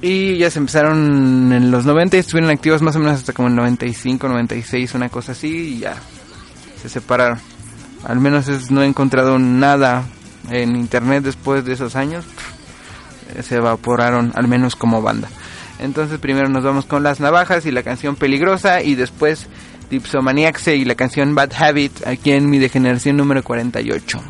Y 0.00 0.36
ya 0.38 0.50
se 0.50 0.58
empezaron 0.60 1.52
en 1.52 1.70
los 1.70 1.84
90 1.84 2.16
y 2.16 2.20
estuvieron 2.20 2.50
activos 2.50 2.82
más 2.82 2.94
o 2.96 3.00
menos 3.00 3.16
hasta 3.18 3.32
como 3.32 3.48
el 3.48 3.56
95, 3.56 4.28
96, 4.28 4.94
una 4.94 5.08
cosa 5.08 5.32
así 5.32 5.48
y 5.48 5.78
ya 5.80 5.96
se 6.80 6.88
separaron. 6.88 7.38
Al 8.04 8.20
menos 8.20 8.46
es- 8.48 8.70
no 8.70 8.82
he 8.82 8.86
encontrado 8.86 9.38
nada 9.40 10.04
en 10.50 10.76
internet 10.76 11.24
después 11.24 11.64
de 11.64 11.72
esos 11.72 11.96
años. 11.96 12.24
Se 13.42 13.56
evaporaron, 13.56 14.32
al 14.34 14.48
menos 14.48 14.76
como 14.76 15.02
banda. 15.02 15.28
Entonces 15.78 16.18
primero 16.18 16.48
nos 16.48 16.64
vamos 16.64 16.86
con 16.86 17.02
Las 17.02 17.20
Navajas 17.20 17.66
y 17.66 17.70
la 17.70 17.82
canción 17.82 18.16
Peligrosa 18.16 18.82
y 18.82 18.94
después 18.94 19.46
Dipsomaniaxe 19.90 20.76
y 20.76 20.84
la 20.84 20.94
canción 20.94 21.34
Bad 21.34 21.52
Habit 21.58 22.06
aquí 22.06 22.32
en 22.32 22.50
mi 22.50 22.58
degeneración 22.58 23.16
número 23.16 23.42
48. 23.42 24.20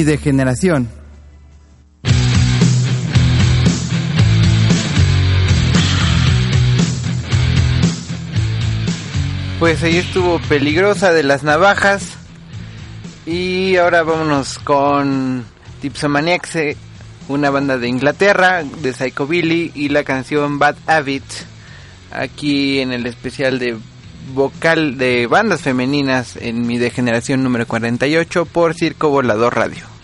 Mi 0.00 0.04
degeneración. 0.04 0.88
Pues 9.58 9.82
ahí 9.82 9.98
estuvo 9.98 10.38
peligrosa 10.48 11.12
de 11.12 11.22
las 11.22 11.42
navajas. 11.42 12.14
Y 13.26 13.76
ahora 13.76 14.02
vámonos 14.02 14.58
con 14.58 15.44
Dipsomaniacs, 15.82 16.56
eh, 16.56 16.76
una 17.28 17.50
banda 17.50 17.76
de 17.76 17.88
Inglaterra, 17.88 18.64
de 18.64 18.94
Psychobilly, 18.94 19.72
y 19.74 19.90
la 19.90 20.04
canción 20.04 20.58
Bad 20.58 20.76
Habit. 20.86 21.24
Aquí 22.10 22.80
en 22.80 22.92
el 22.92 23.04
especial 23.04 23.58
de 23.58 23.76
vocal 24.34 24.98
de 24.98 25.26
bandas 25.26 25.62
femeninas 25.62 26.36
en 26.36 26.66
mi 26.66 26.78
degeneración 26.78 27.42
número 27.42 27.66
48 27.66 28.44
por 28.46 28.74
Circo 28.74 29.10
Volador 29.10 29.54
Radio. 29.54 29.99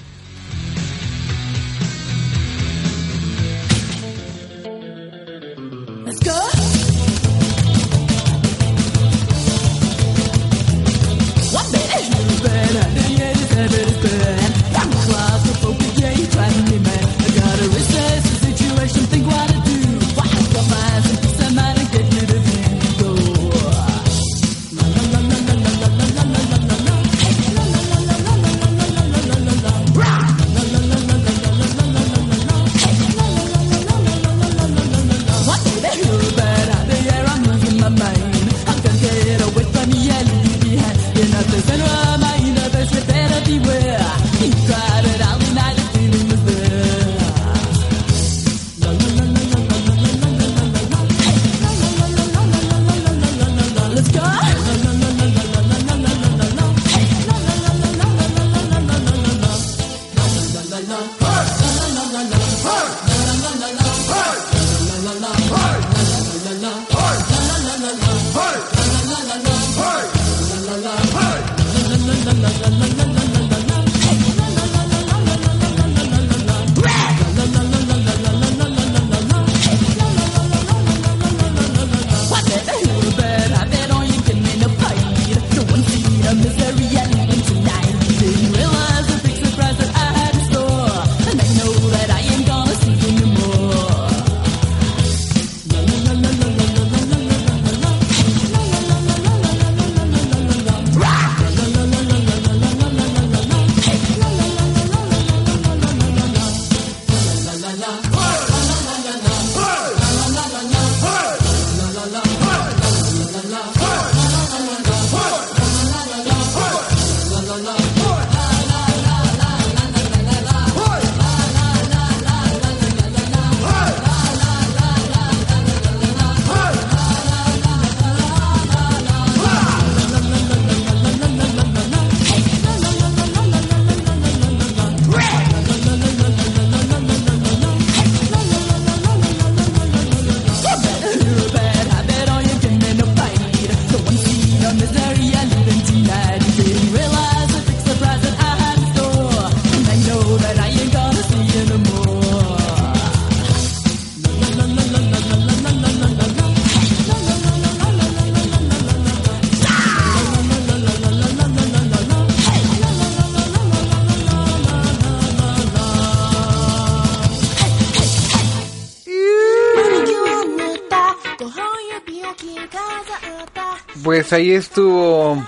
Pues 174.27 174.41
ahí 174.41 174.51
estuvo, 174.51 175.47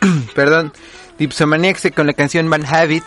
perdón, 0.34 0.72
Dipsomaniacs 1.18 1.88
con 1.94 2.06
la 2.06 2.14
canción 2.14 2.48
Van 2.48 2.64
Habit, 2.64 3.04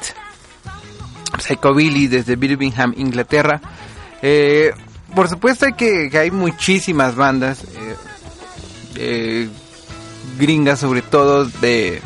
Psychobilly 1.40 2.06
desde 2.06 2.36
Birmingham, 2.36 2.94
Inglaterra. 2.96 3.60
Eh, 4.22 4.72
por 5.16 5.30
supuesto 5.30 5.66
que, 5.76 6.12
que 6.12 6.18
hay 6.20 6.30
muchísimas 6.30 7.16
bandas 7.16 7.64
eh, 7.64 7.96
eh, 8.98 9.50
gringas, 10.38 10.78
sobre 10.78 11.02
todo 11.02 11.46
de 11.46 12.00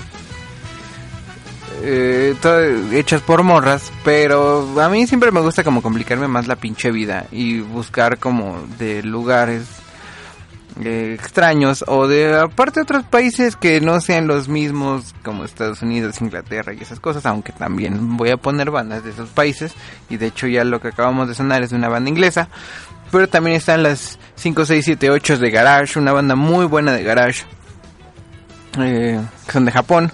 eh, 1.84 2.36
hechas 2.94 3.22
por 3.22 3.44
morras, 3.44 3.92
pero 4.06 4.80
a 4.82 4.88
mí 4.88 5.08
siempre 5.08 5.34
me 5.34 5.42
gusta 5.42 5.66
como 5.66 5.82
complicarme 5.82 6.30
más 6.30 6.48
la 6.48 6.56
pinche 6.56 6.90
vida 6.90 7.28
y 7.34 7.60
buscar 7.60 8.18
como 8.18 8.66
de 8.80 9.04
lugares 9.04 9.68
eh, 10.84 11.16
extraños 11.18 11.86
o 11.88 12.08
de 12.08 12.38
aparte 12.38 12.80
de 12.80 12.84
otros 12.84 13.04
países 13.06 13.56
que 13.56 13.80
no 13.80 14.02
sean 14.02 14.28
los 14.28 14.50
mismos 14.50 15.16
como 15.24 15.46
Estados 15.46 15.82
Unidos, 15.82 16.20
Inglaterra 16.22 16.74
y 16.74 16.82
esas 16.82 17.00
cosas, 17.00 17.26
aunque 17.26 17.54
también 17.54 18.18
voy 18.18 18.30
a 18.30 18.38
poner 18.38 18.72
bandas 18.72 19.04
de 19.04 19.12
esos 19.12 19.30
países 19.30 19.74
y 20.10 20.18
de 20.18 20.28
hecho 20.28 20.48
ya 20.48 20.64
lo 20.64 20.82
que 20.82 20.90
acabamos 20.90 21.28
de 21.28 21.36
sonar 21.36 21.64
es 21.64 21.70
de 21.70 21.78
una 21.78 21.88
banda 21.88 22.10
inglesa, 22.10 22.50
pero 23.12 23.30
también 23.30 23.56
están 23.56 23.84
las 23.84 24.20
5, 24.36 24.66
6, 24.66 24.86
7, 24.86 25.10
8 25.12 25.38
de 25.38 25.50
Garage, 25.50 25.98
una 25.98 26.12
banda 26.12 26.36
muy 26.36 26.66
buena 26.66 26.92
de 26.92 27.04
Garage, 27.04 27.46
eh, 28.80 29.22
que 29.46 29.52
son 29.52 29.64
de 29.64 29.72
Japón, 29.72 30.12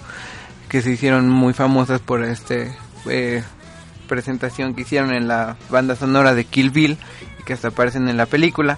que 0.69 0.81
se 0.81 0.91
hicieron 0.91 1.27
muy 1.27 1.53
famosas 1.53 1.99
por 2.01 2.23
este 2.23 2.71
eh, 3.09 3.43
presentación 4.07 4.75
que 4.75 4.81
hicieron 4.81 5.13
en 5.13 5.27
la 5.27 5.57
banda 5.69 5.95
sonora 5.95 6.35
de 6.35 6.45
Kill 6.45 6.69
Bill 6.69 6.97
y 7.39 7.43
que 7.43 7.53
hasta 7.53 7.69
aparecen 7.69 8.09
en 8.09 8.17
la 8.17 8.25
película. 8.25 8.77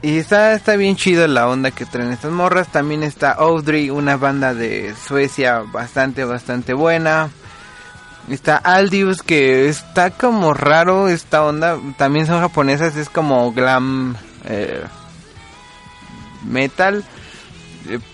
Y 0.00 0.18
está, 0.18 0.52
está 0.52 0.76
bien 0.76 0.94
chido 0.94 1.26
la 1.26 1.48
onda 1.48 1.72
que 1.72 1.84
traen 1.84 2.12
estas 2.12 2.30
morras. 2.30 2.68
También 2.68 3.02
está 3.02 3.32
Audrey, 3.32 3.90
una 3.90 4.16
banda 4.16 4.54
de 4.54 4.94
Suecia 4.94 5.60
bastante, 5.60 6.24
bastante 6.24 6.72
buena. 6.72 7.30
Está 8.28 8.56
Aldius, 8.56 9.22
que 9.22 9.68
está 9.68 10.10
como 10.10 10.54
raro 10.54 11.08
esta 11.08 11.44
onda. 11.44 11.78
También 11.96 12.26
son 12.26 12.40
japonesas, 12.40 12.94
es 12.94 13.08
como 13.08 13.50
glam 13.52 14.14
eh, 14.44 14.84
metal. 16.44 17.04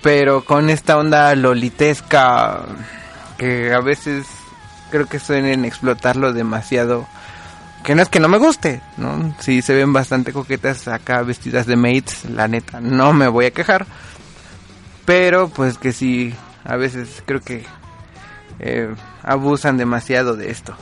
Pero 0.02 0.42
con 0.44 0.70
esta 0.70 0.96
onda 0.96 1.34
lolitesca 1.34 2.62
que 3.36 3.74
a 3.74 3.80
veces 3.80 4.24
creo 4.90 5.06
que 5.06 5.18
suelen 5.18 5.66
explotarlo 5.66 6.32
demasiado 6.32 7.06
que 7.84 7.94
no 7.94 8.02
es 8.02 8.08
que 8.08 8.18
no 8.20 8.28
me 8.28 8.38
guste, 8.38 8.80
¿no? 8.96 9.34
Sí 9.40 9.62
se 9.62 9.74
ven 9.74 9.92
bastante 9.92 10.32
coquetas 10.32 10.88
acá 10.88 11.22
vestidas 11.22 11.66
de 11.66 11.76
maids, 11.76 12.24
la 12.24 12.48
neta, 12.48 12.80
no 12.80 13.12
me 13.12 13.28
voy 13.28 13.46
a 13.46 13.50
quejar. 13.52 13.86
Pero 15.04 15.48
pues 15.48 15.78
que 15.78 15.92
sí, 15.92 16.34
a 16.64 16.76
veces 16.76 17.22
creo 17.26 17.40
que 17.40 17.64
eh, 18.58 18.92
abusan 19.22 19.76
demasiado 19.76 20.34
de 20.36 20.50
esto. 20.50 20.74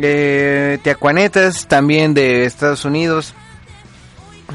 Eh, 0.00 0.78
Tiacuanetas, 0.82 1.66
también 1.66 2.14
de 2.14 2.44
Estados 2.44 2.84
Unidos. 2.84 3.34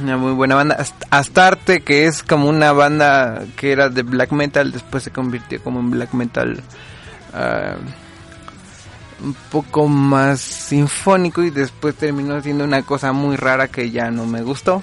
Una 0.01 0.17
muy 0.17 0.31
buena 0.33 0.55
banda. 0.55 0.75
Ast- 0.79 1.05
Astarte, 1.09 1.81
que 1.81 2.05
es 2.05 2.23
como 2.23 2.47
una 2.49 2.71
banda 2.71 3.43
que 3.57 3.71
era 3.71 3.89
de 3.89 4.03
black 4.03 4.31
metal, 4.31 4.71
después 4.71 5.03
se 5.03 5.11
convirtió 5.11 5.61
como 5.63 5.79
en 5.79 5.91
black 5.91 6.13
metal 6.13 6.61
ah, 7.33 7.75
un 9.21 9.33
poco 9.51 9.87
más 9.87 10.39
sinfónico 10.39 11.43
y 11.43 11.49
después 11.49 11.95
terminó 11.95 12.41
siendo 12.41 12.63
una 12.63 12.83
cosa 12.83 13.11
muy 13.11 13.35
rara 13.35 13.67
que 13.67 13.91
ya 13.91 14.11
no 14.11 14.25
me 14.25 14.41
gustó. 14.41 14.81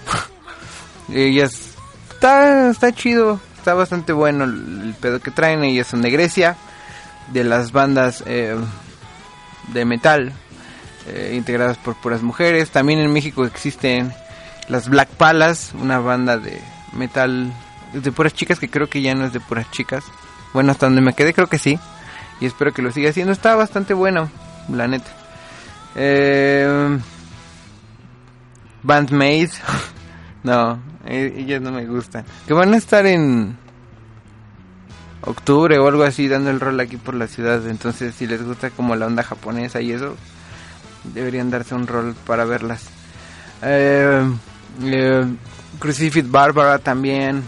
Ellas 1.13 1.71
está, 2.11 2.71
está 2.71 2.93
chido, 2.93 3.41
está 3.57 3.75
bastante 3.75 4.13
bueno 4.13 4.45
el, 4.45 4.83
el 4.85 4.95
pedo 4.95 5.21
que 5.21 5.31
traen. 5.31 5.65
Ellas 5.65 5.87
son 5.87 6.03
de 6.03 6.11
Grecia, 6.11 6.57
de 7.33 7.45
las 7.45 7.73
bandas 7.73 8.23
eh, 8.27 8.57
de 9.73 9.85
metal 9.85 10.33
eh, 11.07 11.35
integradas 11.35 11.79
por 11.79 11.95
puras 11.97 12.23
mujeres. 12.23 12.71
También 12.71 13.01
en 13.01 13.13
México 13.13 13.45
existen 13.45 14.13
las 14.69 14.89
Black 14.89 15.09
Palas, 15.09 15.73
una 15.75 15.99
banda 15.99 16.39
de 16.39 16.61
metal 16.93 17.53
de 17.93 18.13
puras 18.13 18.35
chicas 18.35 18.59
que 18.59 18.69
creo 18.69 18.89
que 18.89 19.03
ya 19.03 19.15
no 19.15 19.25
es 19.25 19.33
de 19.33 19.41
puras 19.41 19.71
chicas. 19.71 20.05
Bueno, 20.53 20.73
hasta 20.73 20.87
donde 20.87 21.01
me 21.01 21.15
quedé 21.15 21.33
creo 21.33 21.49
que 21.49 21.59
sí. 21.59 21.79
Y 22.41 22.47
espero 22.47 22.73
que 22.73 22.83
lo 22.83 22.91
siga 22.91 23.11
haciendo. 23.11 23.33
Está 23.33 23.55
bastante 23.55 23.95
bueno, 23.95 24.31
la 24.69 24.89
neta. 24.89 25.11
Eh, 25.95 26.99
Bandmaid. 28.83 29.51
no, 30.43 30.81
eh, 31.05 31.35
ellas 31.37 31.61
no 31.61 31.73
me 31.73 31.87
gustan. 31.87 32.25
Que 32.47 32.55
van 32.55 32.73
a 32.75 32.77
estar 32.77 33.07
en 33.07 33.57
octubre 35.23 35.79
o 35.79 35.87
algo 35.87 36.03
así 36.03 36.29
dando 36.29 36.51
el 36.51 36.61
rol 36.61 36.81
aquí 36.81 36.97
por 36.97 37.15
la 37.15 37.27
ciudad. 37.27 37.67
Entonces, 37.67 38.15
si 38.15 38.27
les 38.27 38.43
gusta 38.43 38.71
como 38.71 38.97
la 38.97 39.07
onda 39.07 39.23
japonesa 39.23 39.81
y 39.81 39.93
eso, 39.93 40.17
deberían 41.05 41.51
darse 41.51 41.75
un 41.75 41.87
rol 41.87 42.15
para 42.27 42.45
verlas. 42.45 42.89
Eh, 43.63 44.23
eh, 44.83 45.27
Crucifix 45.79 46.31
Barbara 46.31 46.79
también. 46.79 47.43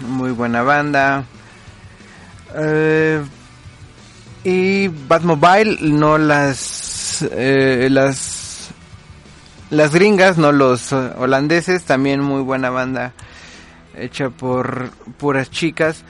Muy 0.00 0.30
buena 0.30 0.62
banda. 0.62 1.24
Eh, 2.54 3.22
y 4.44 4.88
Batmobile, 4.88 5.78
no 5.80 6.18
las. 6.18 7.22
eh, 7.30 7.88
las. 7.90 8.70
Las 9.70 9.94
gringas, 9.94 10.36
no 10.36 10.50
los 10.52 10.92
eh, 10.92 11.12
holandeses. 11.16 11.84
También 11.84 12.20
muy 12.20 12.42
buena 12.42 12.70
banda. 12.70 13.12
Hecha 13.94 14.30
por 14.30 14.90
puras 15.18 15.50
chicas. 15.50 16.04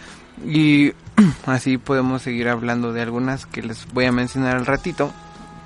Y 0.47 0.93
así 1.47 1.77
podemos 1.77 2.23
seguir 2.23 2.49
hablando 2.49 2.93
de 2.93 3.03
algunas 3.03 3.47
que 3.47 3.62
les 3.62 3.87
voy 3.93 4.07
a 4.07 4.12
mencionar 4.12 4.57
al 4.57 4.66
ratito. 4.66 5.12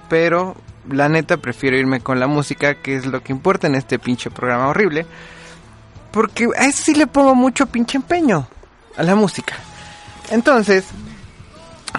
Pero 0.09 0.57
la 0.91 1.09
neta 1.09 1.37
prefiero 1.37 1.77
irme 1.77 2.01
con 2.01 2.19
la 2.19 2.27
música, 2.27 2.75
que 2.75 2.97
es 2.97 3.07
lo 3.07 3.23
que 3.23 3.33
importa 3.33 3.67
en 3.67 3.75
este 3.77 3.99
pinche 3.99 4.31
programa 4.31 4.69
horrible. 4.69 5.07
Porque 6.11 6.49
a 6.57 6.67
eso 6.67 6.85
sí 6.85 6.95
le 6.95 7.07
pongo 7.07 7.35
mucho 7.35 7.67
pinche 7.67 7.97
empeño. 7.97 8.47
A 8.97 9.03
la 9.03 9.15
música. 9.17 9.55
Entonces, 10.31 10.85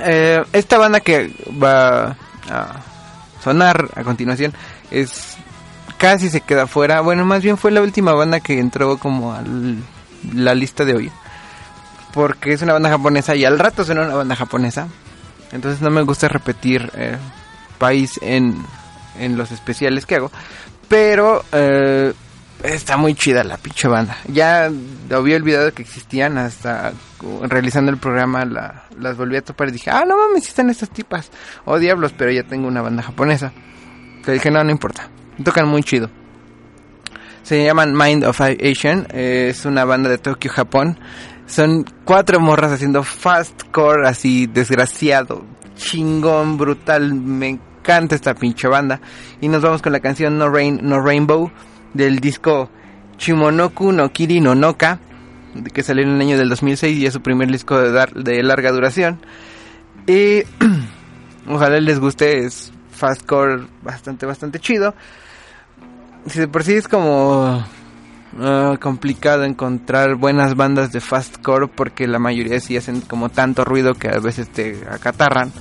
eh, 0.03 0.43
esta 0.53 0.77
banda 0.77 0.99
que 0.99 1.33
va 1.61 2.17
a 2.49 2.81
sonar 3.43 3.89
a 3.95 4.03
continuación 4.03 4.53
es 4.91 5.37
casi 5.97 6.29
se 6.29 6.41
queda 6.41 6.67
fuera. 6.67 7.01
Bueno, 7.01 7.25
más 7.25 7.41
bien 7.41 7.57
fue 7.57 7.71
la 7.71 7.81
última 7.81 8.13
banda 8.13 8.39
que 8.39 8.59
entró 8.59 8.97
como 8.97 9.33
a 9.33 9.43
la 10.33 10.55
lista 10.55 10.85
de 10.85 10.95
hoy. 10.95 11.11
Porque 12.13 12.53
es 12.53 12.61
una 12.61 12.73
banda 12.73 12.89
japonesa 12.89 13.35
y 13.35 13.45
al 13.45 13.59
rato 13.59 13.83
suena 13.83 14.03
una 14.03 14.15
banda 14.15 14.35
japonesa. 14.35 14.87
Entonces 15.51 15.81
no 15.81 15.89
me 15.89 16.01
gusta 16.01 16.27
repetir 16.27 16.91
eh, 16.95 17.17
país 17.77 18.19
en, 18.21 18.65
en 19.19 19.37
los 19.37 19.51
especiales 19.51 20.05
que 20.05 20.15
hago. 20.15 20.31
Pero 20.87 21.43
eh, 21.51 22.13
está 22.63 22.97
muy 22.97 23.13
chida 23.15 23.43
la 23.43 23.57
pinche 23.57 23.87
banda. 23.87 24.17
Ya 24.27 24.69
había 25.11 25.35
olvidado 25.35 25.73
que 25.73 25.81
existían 25.81 26.37
hasta 26.37 26.93
realizando 27.43 27.91
el 27.91 27.97
programa 27.97 28.45
la, 28.45 28.85
las 28.99 29.17
volví 29.17 29.35
a 29.37 29.41
topar 29.43 29.69
y 29.69 29.73
dije, 29.73 29.89
ah, 29.91 30.03
no 30.07 30.17
mames, 30.17 30.47
están 30.47 30.69
estas 30.69 30.89
tipas. 30.89 31.31
Oh, 31.65 31.79
diablos, 31.79 32.13
pero 32.17 32.31
ya 32.31 32.43
tengo 32.43 32.67
una 32.67 32.81
banda 32.81 33.03
japonesa. 33.03 33.53
Le 34.25 34.33
dije, 34.33 34.51
no, 34.51 34.63
no 34.63 34.71
importa. 34.71 35.09
Tocan 35.43 35.67
muy 35.67 35.83
chido. 35.83 36.09
Se 37.43 37.63
llaman 37.63 37.95
Mind 37.95 38.23
of 38.23 38.41
Asian. 38.41 39.07
eh, 39.11 39.47
es 39.49 39.65
una 39.65 39.85
banda 39.85 40.09
de 40.09 40.17
Tokio, 40.17 40.51
Japón. 40.51 40.99
Son 41.45 41.85
cuatro 42.03 42.39
morras 42.39 42.71
haciendo 42.71 43.03
fastcore 43.03 44.07
así 44.07 44.47
desgraciado, 44.47 45.45
chingón, 45.75 46.57
brutal. 46.57 47.13
Me 47.13 47.49
encanta 47.49 48.15
esta 48.15 48.33
pinche 48.33 48.67
banda. 48.67 48.99
Y 49.41 49.47
nos 49.47 49.61
vamos 49.61 49.83
con 49.83 49.91
la 49.91 49.99
canción 49.99 50.39
No 50.39 50.49
Rain, 50.49 50.79
No 50.81 50.99
Rainbow 51.01 51.51
del 51.95 52.19
disco 52.19 52.69
Chimonoku 53.17 53.91
no 53.91 54.11
Kiri 54.11 54.41
no 54.41 54.53
Noka, 54.53 54.99
que 55.73 55.81
salió 55.81 56.03
en 56.03 56.11
el 56.15 56.21
año 56.21 56.37
del 56.37 56.49
2006 56.49 56.97
y 56.99 57.05
es 57.05 57.13
su 57.13 57.21
primer 57.21 57.49
disco 57.49 57.77
de, 57.79 57.91
dar- 57.91 58.13
de 58.13 58.43
larga 58.43 58.71
duración. 58.71 59.19
Y 60.05 60.43
ojalá 61.47 61.79
les 61.79 61.99
guste, 61.99 62.45
es 62.45 62.71
fastcore 62.91 63.65
bastante, 63.81 64.25
bastante 64.25 64.59
chido. 64.59 64.93
Si 66.27 66.39
de 66.39 66.47
por 66.47 66.63
sí 66.63 66.73
es 66.73 66.87
como 66.87 67.63
ah, 68.39 68.75
complicado 68.81 69.43
encontrar 69.45 70.15
buenas 70.15 70.55
bandas 70.55 70.91
de 70.91 70.99
fastcore 71.01 71.67
porque 71.67 72.07
la 72.07 72.19
mayoría 72.19 72.59
sí 72.59 72.75
hacen 72.75 73.01
como 73.01 73.29
tanto 73.29 73.63
ruido 73.63 73.93
que 73.93 74.09
a 74.09 74.19
veces 74.19 74.49
te 74.49 74.81
acatarran. 74.89 75.51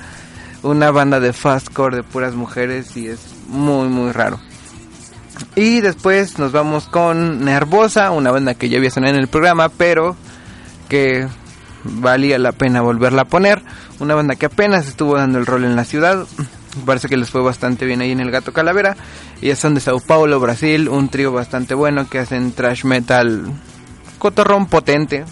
Una 0.63 0.91
banda 0.91 1.21
de 1.21 1.33
fastcore 1.35 1.97
de 1.97 2.03
puras 2.03 2.35
mujeres 2.35 2.97
y 2.97 3.09
es 3.09 3.35
muy 3.47 3.89
muy 3.89 4.11
raro. 4.13 4.41
Y 5.57 5.81
después 5.81 6.39
nos 6.39 6.53
vamos 6.53 6.87
con 6.87 7.45
Nervosa, 7.45 8.11
una 8.11 8.31
banda 8.31 8.55
que 8.55 8.69
ya 8.69 8.79
había 8.79 8.91
sonado 8.91 9.15
en 9.15 9.21
el 9.21 9.29
programa, 9.29 9.69
pero 9.69 10.17
que 10.89 11.27
valía 11.85 12.39
la 12.39 12.53
pena 12.53 12.81
volverla 12.81 13.23
a 13.23 13.27
poner. 13.27 13.63
Una 14.01 14.15
banda 14.15 14.35
que 14.35 14.47
apenas 14.47 14.89
estuvo 14.89 15.17
dando 15.17 15.39
el 15.39 15.47
rol 15.47 15.65
en 15.65 15.77
la 15.77 15.85
ciudad. 15.85 16.27
Parece 16.85 17.09
que 17.09 17.17
les 17.17 17.31
fue 17.31 17.41
bastante 17.43 17.87
bien 17.87 18.01
ahí 18.01 18.11
en 18.11 18.21
el 18.21 18.33
Gato 18.33 18.53
Calavera. 18.53 18.97
Ellas 19.41 19.59
son 19.59 19.75
de 19.75 19.81
Sao 19.81 20.01
Paulo, 20.01 20.41
Brasil, 20.41 20.89
un 20.89 21.09
trío 21.09 21.33
bastante 21.33 21.75
bueno 21.75 22.09
que 22.09 22.19
hacen 22.19 22.53
trash 22.53 22.85
metal 22.85 23.45
cotorrón 24.19 24.67
potente. 24.67 25.25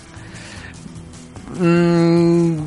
Mm, 1.59 2.59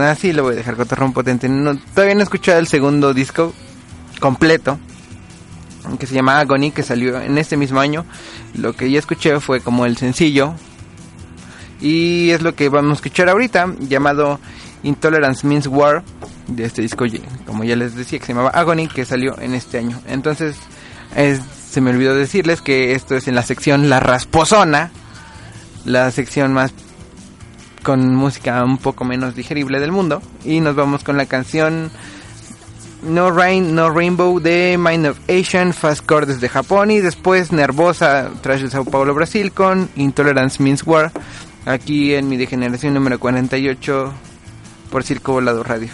así 0.00 0.32
lo 0.32 0.42
voy 0.42 0.54
a 0.54 0.56
dejar 0.56 0.76
cotorrón 0.76 1.12
potente. 1.12 1.48
Todavía 1.94 2.14
no 2.14 2.20
he 2.20 2.24
escuchado 2.24 2.58
el 2.58 2.66
segundo 2.66 3.14
disco 3.14 3.52
completo 4.18 4.80
que 5.98 6.06
se 6.06 6.14
llama 6.14 6.38
Agony, 6.40 6.70
que 6.72 6.82
salió 6.82 7.20
en 7.20 7.38
este 7.38 7.56
mismo 7.56 7.80
año. 7.80 8.04
Lo 8.54 8.72
que 8.74 8.90
ya 8.90 8.98
escuché 8.98 9.38
fue 9.40 9.60
como 9.60 9.86
el 9.86 9.96
sencillo. 9.96 10.54
Y 11.80 12.30
es 12.30 12.42
lo 12.42 12.54
que 12.54 12.68
vamos 12.68 12.92
a 12.92 12.94
escuchar 12.94 13.28
ahorita, 13.28 13.74
llamado 13.80 14.40
Intolerance 14.82 15.46
Means 15.46 15.66
War, 15.66 16.02
de 16.48 16.64
este 16.64 16.80
disco, 16.82 17.04
como 17.46 17.64
ya 17.64 17.76
les 17.76 17.94
decía, 17.94 18.18
que 18.18 18.26
se 18.26 18.32
llamaba 18.32 18.50
Agony, 18.50 18.88
que 18.88 19.04
salió 19.04 19.38
en 19.40 19.54
este 19.54 19.78
año. 19.78 20.00
Entonces, 20.06 20.56
es- 21.14 21.40
se 21.70 21.80
me 21.80 21.90
olvidó 21.90 22.14
decirles 22.14 22.62
que 22.62 22.92
esto 22.94 23.14
es 23.16 23.28
en 23.28 23.34
la 23.34 23.42
sección 23.42 23.90
La 23.90 24.00
Rasposona, 24.00 24.90
la 25.84 26.10
sección 26.10 26.52
más 26.54 26.72
con 27.82 28.14
música 28.14 28.64
un 28.64 28.78
poco 28.78 29.04
menos 29.04 29.34
digerible 29.36 29.78
del 29.78 29.92
mundo. 29.92 30.22
Y 30.44 30.60
nos 30.60 30.74
vamos 30.74 31.04
con 31.04 31.16
la 31.16 31.26
canción 31.26 31.90
no 33.02 33.30
Rain, 33.30 33.74
No 33.74 33.90
Rainbow 33.90 34.40
de 34.40 34.76
Mind 34.78 35.06
of 35.06 35.18
Asian, 35.28 35.72
Fastcore 35.72 36.26
desde 36.26 36.48
Japón 36.48 36.90
y 36.90 37.00
después 37.00 37.52
Nervosa, 37.52 38.30
Trash 38.42 38.62
de 38.62 38.70
Sao 38.70 38.84
Paulo, 38.84 39.14
Brasil 39.14 39.52
con 39.52 39.88
Intolerance 39.96 40.62
Means 40.62 40.86
War, 40.86 41.12
aquí 41.64 42.14
en 42.14 42.28
mi 42.28 42.36
degeneración 42.36 42.94
número 42.94 43.18
48 43.18 44.12
por 44.90 45.04
Circo 45.04 45.32
Volado 45.32 45.62
Radio. 45.62 45.90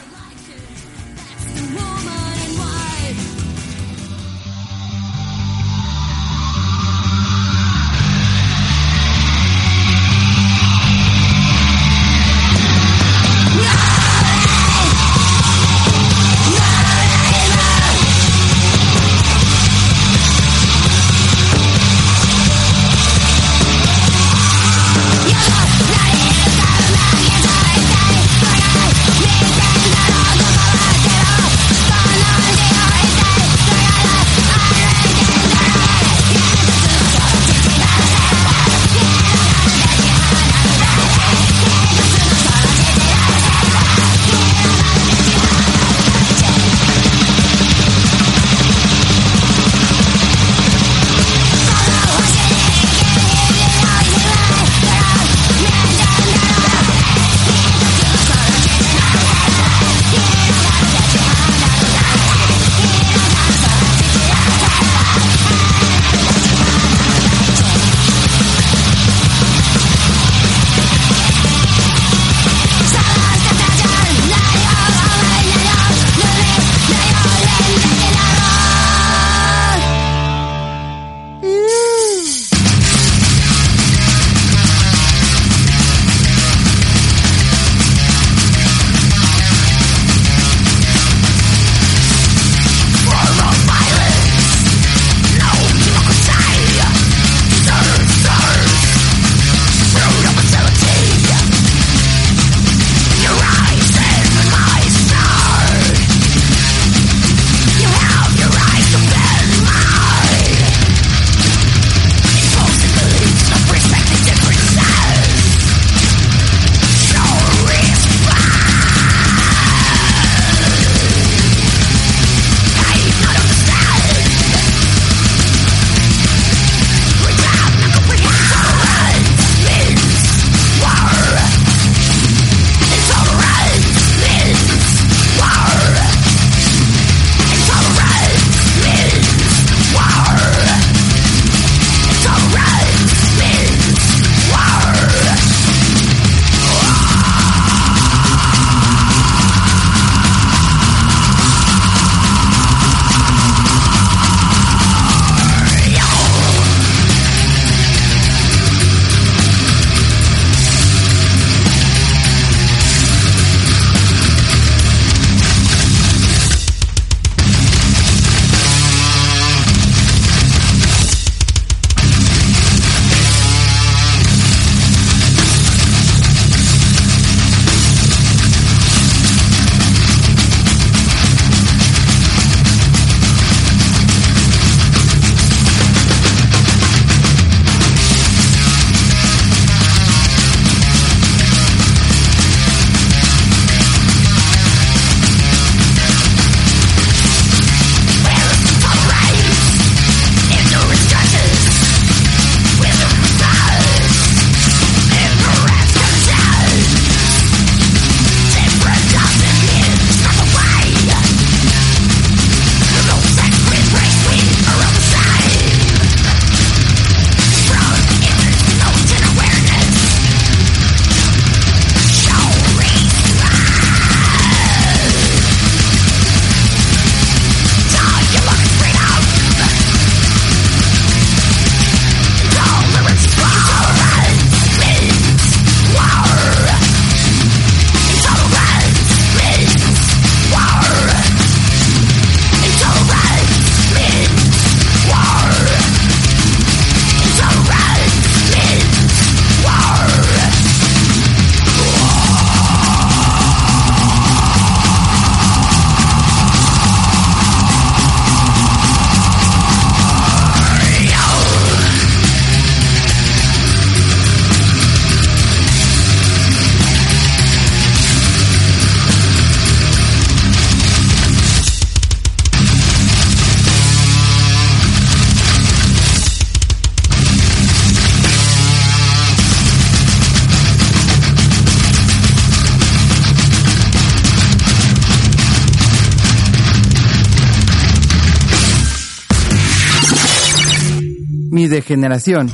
Degeneración. 291.83 292.49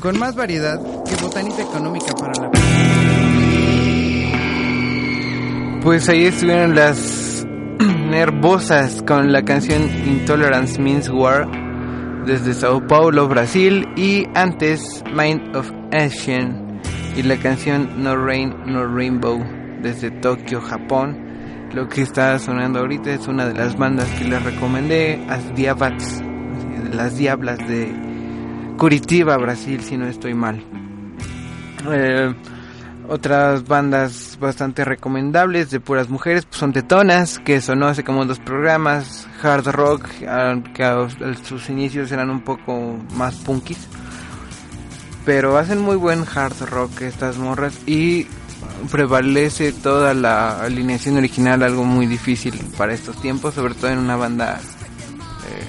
Con 0.00 0.18
más 0.18 0.34
variedad 0.34 0.80
que 1.04 1.14
botanita 1.22 1.62
económica 1.62 2.12
para 2.14 2.32
la... 2.34 2.50
Pues 5.82 6.08
ahí 6.08 6.24
estuvieron 6.24 6.74
las 6.74 7.46
nervosas 7.78 9.02
con 9.06 9.32
la 9.32 9.42
canción 9.42 9.88
Intolerance 10.04 10.80
Means 10.80 11.08
War 11.10 11.46
desde 12.26 12.54
Sao 12.54 12.84
Paulo, 12.86 13.28
Brasil 13.28 13.86
y 13.96 14.26
antes 14.34 15.04
Mind 15.14 15.54
of 15.54 15.70
Ancient 15.92 16.84
y 17.16 17.22
la 17.22 17.36
canción 17.36 18.02
No 18.02 18.16
Rain 18.16 18.52
No 18.66 18.84
Rainbow 18.86 19.38
desde 19.80 20.10
Tokio, 20.10 20.60
Japón. 20.60 21.70
Lo 21.72 21.88
que 21.88 22.02
está 22.02 22.38
sonando 22.38 22.80
ahorita 22.80 23.10
es 23.10 23.28
una 23.28 23.46
de 23.46 23.54
las 23.54 23.76
bandas 23.76 24.08
que 24.18 24.24
les 24.24 24.42
recomendé, 24.42 25.24
As 25.28 25.54
Diabats, 25.54 26.22
las 26.94 27.16
Diablas 27.16 27.58
de 27.58 27.92
Curitiba, 28.78 29.36
Brasil, 29.36 29.80
si 29.82 29.96
no 29.96 30.06
estoy 30.06 30.34
mal. 30.34 30.62
Eh, 31.90 32.34
otras 33.08 33.66
bandas 33.68 34.38
bastante 34.40 34.84
recomendables 34.84 35.70
de 35.70 35.78
puras 35.78 36.08
mujeres 36.08 36.46
pues 36.46 36.58
son 36.58 36.72
Tetonas, 36.72 37.38
que 37.38 37.60
sonó 37.60 37.86
hace 37.86 38.02
como 38.02 38.24
dos 38.24 38.38
programas, 38.38 39.28
Hard 39.42 39.66
Rock, 39.68 40.08
que 40.72 40.84
a 40.84 41.08
sus 41.44 41.68
inicios 41.68 42.10
eran 42.12 42.30
un 42.30 42.40
poco 42.40 42.96
más 43.14 43.34
punkis, 43.36 43.88
pero 45.26 45.58
hacen 45.58 45.80
muy 45.80 45.96
buen 45.96 46.24
hard 46.34 46.60
rock 46.70 47.02
estas 47.02 47.36
morras 47.36 47.78
y 47.86 48.26
prevalece 48.90 49.72
toda 49.72 50.14
la 50.14 50.62
alineación 50.62 51.16
original, 51.16 51.62
algo 51.62 51.84
muy 51.84 52.06
difícil 52.06 52.58
para 52.76 52.94
estos 52.94 53.20
tiempos, 53.20 53.54
sobre 53.54 53.74
todo 53.74 53.90
en 53.90 53.98
una 53.98 54.16
banda 54.16 54.60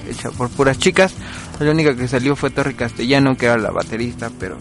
hecha 0.08 0.30
por 0.30 0.48
puras 0.50 0.78
chicas. 0.78 1.12
La 1.60 1.70
única 1.70 1.94
que 1.96 2.08
salió 2.08 2.36
fue 2.36 2.50
Torre 2.50 2.74
Castellano, 2.74 3.36
que 3.36 3.46
era 3.46 3.56
la 3.58 3.70
baterista, 3.70 4.30
pero 4.38 4.58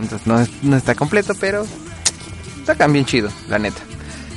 entonces 0.00 0.26
no, 0.26 0.40
es- 0.40 0.50
no 0.62 0.76
está 0.76 0.94
completo, 0.94 1.34
pero 1.40 1.66
sacan 2.66 2.92
bien 2.92 3.04
chido, 3.04 3.30
la 3.48 3.58
neta. 3.58 3.80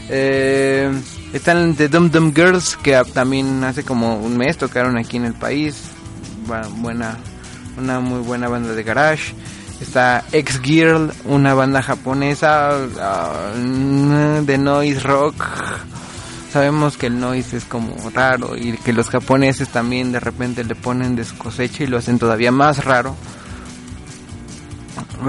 Eh, 0.09 0.91
están 1.33 1.75
The 1.75 1.87
Dum 1.89 2.09
Dum 2.11 2.33
Girls, 2.33 2.77
que 2.77 3.01
también 3.13 3.63
hace 3.63 3.83
como 3.83 4.17
un 4.17 4.37
mes 4.37 4.57
tocaron 4.57 4.97
aquí 4.97 5.17
en 5.17 5.25
el 5.25 5.33
país. 5.33 5.75
Bu- 6.47 6.69
buena, 6.81 7.17
una 7.77 7.99
muy 7.99 8.19
buena 8.19 8.47
banda 8.49 8.73
de 8.73 8.83
garage. 8.83 9.33
Está 9.81 10.23
X 10.31 10.61
Girl, 10.61 11.11
una 11.25 11.53
banda 11.55 11.81
japonesa 11.81 12.71
ah, 13.01 13.51
de 13.55 14.57
noise 14.57 14.99
rock. 15.01 15.35
Sabemos 16.53 16.97
que 16.97 17.07
el 17.07 17.19
noise 17.19 17.57
es 17.57 17.65
como 17.65 17.95
raro 18.11 18.55
y 18.55 18.73
que 18.73 18.93
los 18.93 19.09
japoneses 19.09 19.69
también 19.69 20.11
de 20.11 20.19
repente 20.19 20.63
le 20.63 20.75
ponen 20.75 21.15
de 21.15 21.25
su 21.25 21.35
cosecha 21.35 21.83
y 21.83 21.87
lo 21.87 21.97
hacen 21.97 22.19
todavía 22.19 22.51
más 22.51 22.85
raro. 22.85 23.15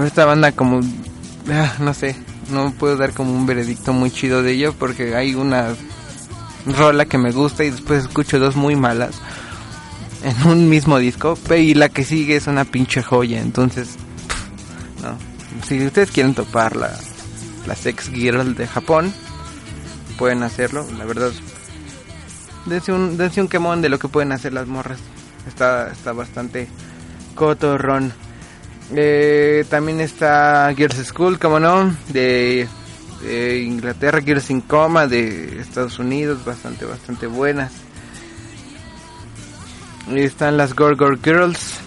Esta 0.05 0.25
banda 0.25 0.51
como, 0.51 0.81
ah, 1.51 1.73
no 1.79 1.95
sé, 1.95 2.15
no 2.51 2.71
puedo 2.73 2.95
dar 2.95 3.13
como 3.13 3.33
un 3.33 3.47
veredicto 3.47 3.91
muy 3.91 4.11
chido 4.11 4.43
de 4.43 4.51
ello 4.51 4.75
porque 4.77 5.15
hay 5.15 5.33
una 5.33 5.69
rola 6.67 7.05
que 7.05 7.17
me 7.17 7.31
gusta 7.31 7.63
y 7.63 7.71
después 7.71 8.03
escucho 8.03 8.37
dos 8.37 8.55
muy 8.55 8.75
malas 8.75 9.15
en 10.23 10.47
un 10.47 10.69
mismo 10.69 10.99
disco 10.99 11.39
y 11.57 11.73
la 11.73 11.89
que 11.89 12.03
sigue 12.03 12.35
es 12.35 12.45
una 12.45 12.65
pinche 12.65 13.01
joya, 13.01 13.41
entonces, 13.41 13.95
no. 15.01 15.17
Si 15.65 15.83
ustedes 15.83 16.11
quieren 16.11 16.35
topar 16.35 16.75
la 16.75 17.75
Sex 17.75 18.11
Girl 18.11 18.53
de 18.53 18.67
Japón, 18.67 19.11
pueden 20.17 20.43
hacerlo, 20.43 20.85
la 20.97 21.05
verdad. 21.05 21.31
Dense 22.65 22.91
un, 22.91 23.17
dense 23.17 23.41
un 23.41 23.47
quemón 23.47 23.81
de 23.81 23.89
lo 23.89 23.99
que 23.99 24.07
pueden 24.07 24.31
hacer 24.31 24.53
las 24.53 24.67
morras. 24.67 24.99
Está, 25.47 25.91
está 25.91 26.13
bastante 26.13 26.67
cotorrón. 27.35 28.13
Eh, 28.93 29.65
también 29.69 29.99
está 29.99 30.73
Girls 30.75 31.07
School, 31.07 31.39
como 31.39 31.59
no, 31.59 31.95
de, 32.09 32.67
Inglaterra, 33.63 34.21
Girls 34.21 34.49
in 34.49 34.61
Coma 34.61 35.07
de 35.07 35.59
Estados 35.59 35.97
Unidos, 35.99 36.43
bastante, 36.45 36.85
bastante 36.85 37.27
buenas. 37.27 37.71
Y 40.07 40.19
están 40.19 40.57
las 40.57 40.75
Gorgor 40.75 41.19
Girls. 41.23 41.79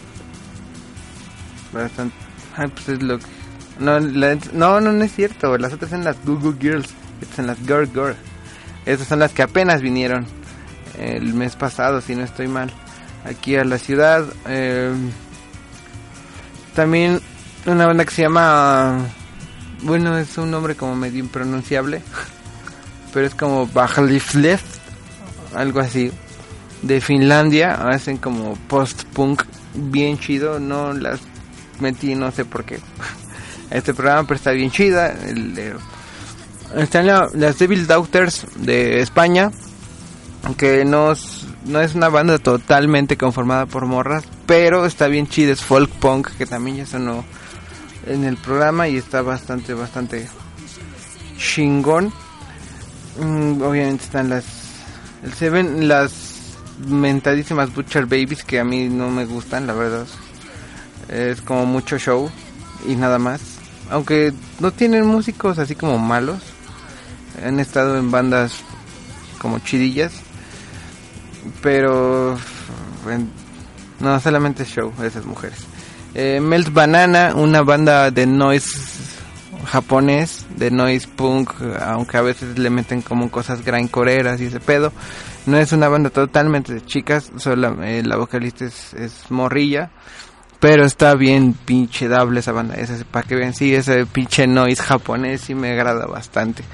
Bastante. 1.72 2.16
Ay, 2.56 2.68
pues 2.68 2.88
es 2.88 3.02
lo 3.02 3.18
que. 3.18 3.26
No, 3.78 4.00
no, 4.00 4.80
no, 4.80 4.92
no 4.92 5.04
es 5.04 5.14
cierto. 5.14 5.56
Las 5.56 5.72
otras 5.72 5.90
son 5.92 6.02
las 6.02 6.16
Google 6.24 6.56
Girls. 6.60 6.88
Estas 7.20 7.36
son 7.36 7.46
las 7.46 7.66
Gorgor. 7.66 8.16
Estas 8.86 9.08
son 9.08 9.18
las 9.18 9.32
que 9.32 9.42
apenas 9.42 9.82
vinieron 9.82 10.26
el 10.98 11.34
mes 11.34 11.56
pasado, 11.56 12.00
si 12.00 12.14
no 12.14 12.24
estoy 12.24 12.48
mal. 12.48 12.70
Aquí 13.24 13.56
a 13.56 13.64
la 13.64 13.78
ciudad. 13.78 14.24
Eh, 14.46 14.92
también 16.74 17.20
una 17.66 17.86
banda 17.86 18.04
que 18.04 18.14
se 18.14 18.22
llama. 18.22 19.06
Bueno, 19.82 20.16
es 20.18 20.36
un 20.38 20.50
nombre 20.50 20.74
como 20.74 20.96
medio 20.96 21.20
impronunciable. 21.20 22.02
Pero 23.12 23.26
es 23.26 23.34
como 23.34 23.66
Bajliflef. 23.66 24.62
Algo 25.54 25.80
así. 25.80 26.12
De 26.82 27.00
Finlandia. 27.00 27.74
Hacen 27.74 28.18
como 28.18 28.54
post-punk 28.68 29.42
bien 29.74 30.18
chido. 30.18 30.58
No 30.58 30.92
las 30.92 31.20
metí, 31.80 32.14
no 32.14 32.30
sé 32.30 32.44
por 32.44 32.64
qué. 32.64 32.80
Este 33.70 33.92
programa, 33.92 34.26
pero 34.26 34.36
está 34.36 34.52
bien 34.52 34.70
chida. 34.70 35.12
El, 35.12 35.58
eh, 35.58 35.74
están 36.76 37.06
la- 37.06 37.28
las 37.34 37.58
Devil 37.58 37.86
Daughters 37.86 38.46
de 38.56 39.00
España. 39.00 39.50
Que 40.56 40.84
no, 40.84 41.12
es- 41.12 41.46
no 41.64 41.80
es 41.80 41.94
una 41.94 42.08
banda 42.08 42.38
totalmente 42.38 43.16
conformada 43.16 43.66
por 43.66 43.86
morras. 43.86 44.24
Pero 44.46 44.86
está 44.86 45.06
bien 45.08 45.26
chida. 45.28 45.52
Es 45.52 45.60
folk 45.62 45.90
punk. 45.90 46.28
Que 46.38 46.46
también 46.46 46.76
ya 46.78 46.86
sonó 46.86 47.24
en 48.06 48.24
el 48.24 48.36
programa. 48.36 48.88
Y 48.88 48.96
está 48.96 49.22
bastante, 49.22 49.74
bastante 49.74 50.28
chingón. 51.38 52.12
Mm, 53.20 53.62
obviamente 53.62 54.04
están 54.04 54.28
las 54.30 54.44
el 55.24 55.32
Seven, 55.34 55.88
las 55.88 56.12
mentadísimas 56.86 57.74
Butcher 57.74 58.06
Babies 58.06 58.44
que 58.44 58.60
a 58.60 58.64
mí 58.64 58.88
no 58.88 59.10
me 59.10 59.24
gustan, 59.24 59.66
la 59.66 59.72
verdad. 59.72 60.06
Es 61.08 61.40
como 61.40 61.66
mucho 61.66 61.98
show 61.98 62.30
y 62.86 62.94
nada 62.94 63.18
más. 63.18 63.40
Aunque 63.90 64.32
no 64.60 64.70
tienen 64.70 65.06
músicos 65.06 65.58
así 65.58 65.74
como 65.74 65.98
malos. 65.98 66.38
Han 67.44 67.60
estado 67.60 67.98
en 67.98 68.10
bandas 68.10 68.60
como 69.38 69.58
chidillas. 69.60 70.12
Pero 71.62 72.36
no 74.00 74.20
solamente 74.20 74.64
show 74.64 74.92
esas 75.02 75.24
mujeres. 75.24 75.58
Eh, 76.14 76.40
Melt 76.40 76.72
Banana, 76.72 77.32
una 77.34 77.62
banda 77.62 78.10
de 78.10 78.26
noise 78.26 79.18
japonés, 79.66 80.46
de 80.56 80.70
noise 80.70 81.06
punk, 81.08 81.50
aunque 81.80 82.16
a 82.16 82.22
veces 82.22 82.58
le 82.58 82.70
meten 82.70 83.02
como 83.02 83.30
cosas 83.30 83.64
grindcoreeras 83.64 84.40
y 84.40 84.46
ese 84.46 84.60
pedo. 84.60 84.92
No 85.46 85.58
es 85.58 85.72
una 85.72 85.88
banda 85.88 86.10
totalmente 86.10 86.74
de 86.74 86.84
chicas, 86.84 87.30
solo 87.36 87.82
eh, 87.82 88.02
la 88.04 88.16
vocalista 88.16 88.64
es, 88.64 88.94
es 88.94 89.30
morrilla. 89.30 89.90
Pero 90.60 90.84
está 90.84 91.14
bien 91.14 91.52
pinche 91.52 92.08
dable 92.08 92.40
esa 92.40 92.50
banda, 92.50 92.74
esa 92.74 92.96
para 93.04 93.26
que 93.26 93.36
vean, 93.36 93.54
sí, 93.54 93.72
ese 93.72 94.06
pinche 94.06 94.48
noise 94.48 94.82
japonés 94.82 95.42
sí 95.42 95.54
me 95.54 95.70
agrada 95.70 96.06
bastante. 96.06 96.64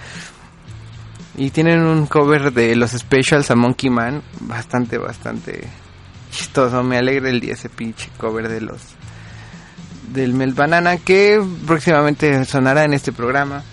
Y 1.37 1.51
tienen 1.51 1.80
un 1.80 2.07
cover 2.07 2.53
de 2.53 2.76
los 2.76 2.93
specials 2.93 3.51
a 3.51 3.57
Monkey 3.57 3.91
Man, 3.91 4.22
bastante, 4.41 4.99
bastante 4.99 5.64
chistoso. 6.30 6.82
Me 6.85 6.97
alegra 6.99 7.28
el 7.28 7.41
día 7.41 7.55
ese 7.55 7.68
pinche 7.68 8.11
cover 8.18 8.49
de 8.49 8.61
los 8.61 8.80
del 10.12 10.32
Mel 10.32 10.55
Banana 10.55 10.97
que 10.99 11.43
próximamente 11.66 12.45
sonará 12.45 12.85
en 12.85 12.93
este 12.93 13.12
programa. 13.12 13.64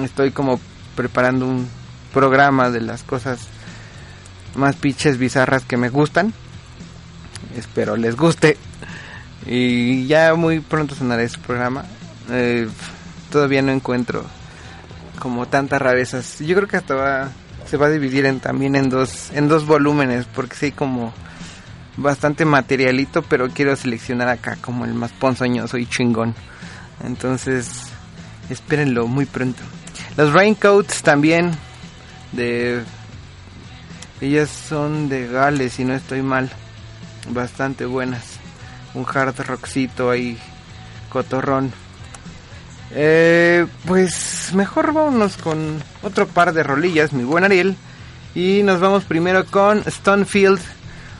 Estoy 0.00 0.30
como 0.30 0.60
preparando 0.94 1.46
un 1.46 1.68
programa 2.14 2.70
de 2.70 2.80
las 2.80 3.02
cosas 3.02 3.48
más 4.54 4.76
pinches 4.76 5.18
bizarras 5.18 5.64
que 5.64 5.76
me 5.76 5.88
gustan. 5.88 6.32
Espero 7.56 7.96
les 7.96 8.14
guste. 8.14 8.56
Y 9.46 10.06
ya 10.06 10.34
muy 10.34 10.60
pronto 10.60 10.94
sonará 10.94 11.22
ese 11.22 11.38
programa. 11.38 11.84
Eh, 12.30 12.68
todavía 13.30 13.62
no 13.62 13.72
encuentro 13.72 14.24
como 15.20 15.46
tantas 15.46 15.80
rarezas. 15.80 16.40
Yo 16.40 16.56
creo 16.56 16.66
que 16.66 16.78
hasta 16.78 16.96
va, 16.96 17.28
se 17.66 17.76
va 17.76 17.86
a 17.86 17.90
dividir 17.90 18.26
en, 18.26 18.40
también 18.40 18.74
en 18.74 18.88
dos, 18.88 19.30
en 19.32 19.46
dos 19.46 19.64
volúmenes, 19.66 20.26
porque 20.26 20.56
sí 20.56 20.72
como 20.72 21.12
bastante 21.96 22.44
materialito, 22.44 23.22
pero 23.22 23.48
quiero 23.50 23.76
seleccionar 23.76 24.28
acá 24.28 24.56
como 24.60 24.84
el 24.84 24.94
más 24.94 25.12
ponzoñoso 25.12 25.78
y 25.78 25.86
chingón. 25.86 26.34
Entonces, 27.04 27.70
espérenlo 28.48 29.06
muy 29.06 29.26
pronto. 29.26 29.62
Los 30.16 30.32
Raincoats 30.32 31.02
también, 31.02 31.52
de... 32.32 32.82
Ellas 34.20 34.50
son 34.50 35.08
de 35.08 35.28
Gales, 35.28 35.74
si 35.74 35.84
no 35.84 35.94
estoy 35.94 36.20
mal. 36.20 36.50
Bastante 37.30 37.86
buenas. 37.86 38.38
Un 38.92 39.06
hard 39.06 39.38
rockcito 39.46 40.10
ahí, 40.10 40.36
cotorrón. 41.08 41.72
Eh, 42.92 43.66
pues 43.86 44.50
mejor 44.54 44.92
vámonos 44.92 45.36
con 45.36 45.82
otro 46.02 46.26
par 46.26 46.52
de 46.52 46.62
rolillas, 46.62 47.12
mi 47.12 47.24
buen 47.24 47.44
Ariel. 47.44 47.76
Y 48.34 48.62
nos 48.62 48.80
vamos 48.80 49.04
primero 49.04 49.44
con 49.46 49.82
Stonefield, 49.84 50.60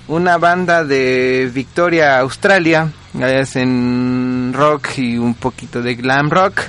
una 0.09 0.39
banda 0.39 0.85
de 0.85 1.51
Victoria, 1.53 2.19
Australia, 2.21 2.91
hacen 3.21 4.53
rock 4.55 4.99
y 4.99 5.19
un 5.19 5.35
poquito 5.35 5.83
de 5.83 5.95
glam 5.97 6.31
rock. 6.31 6.61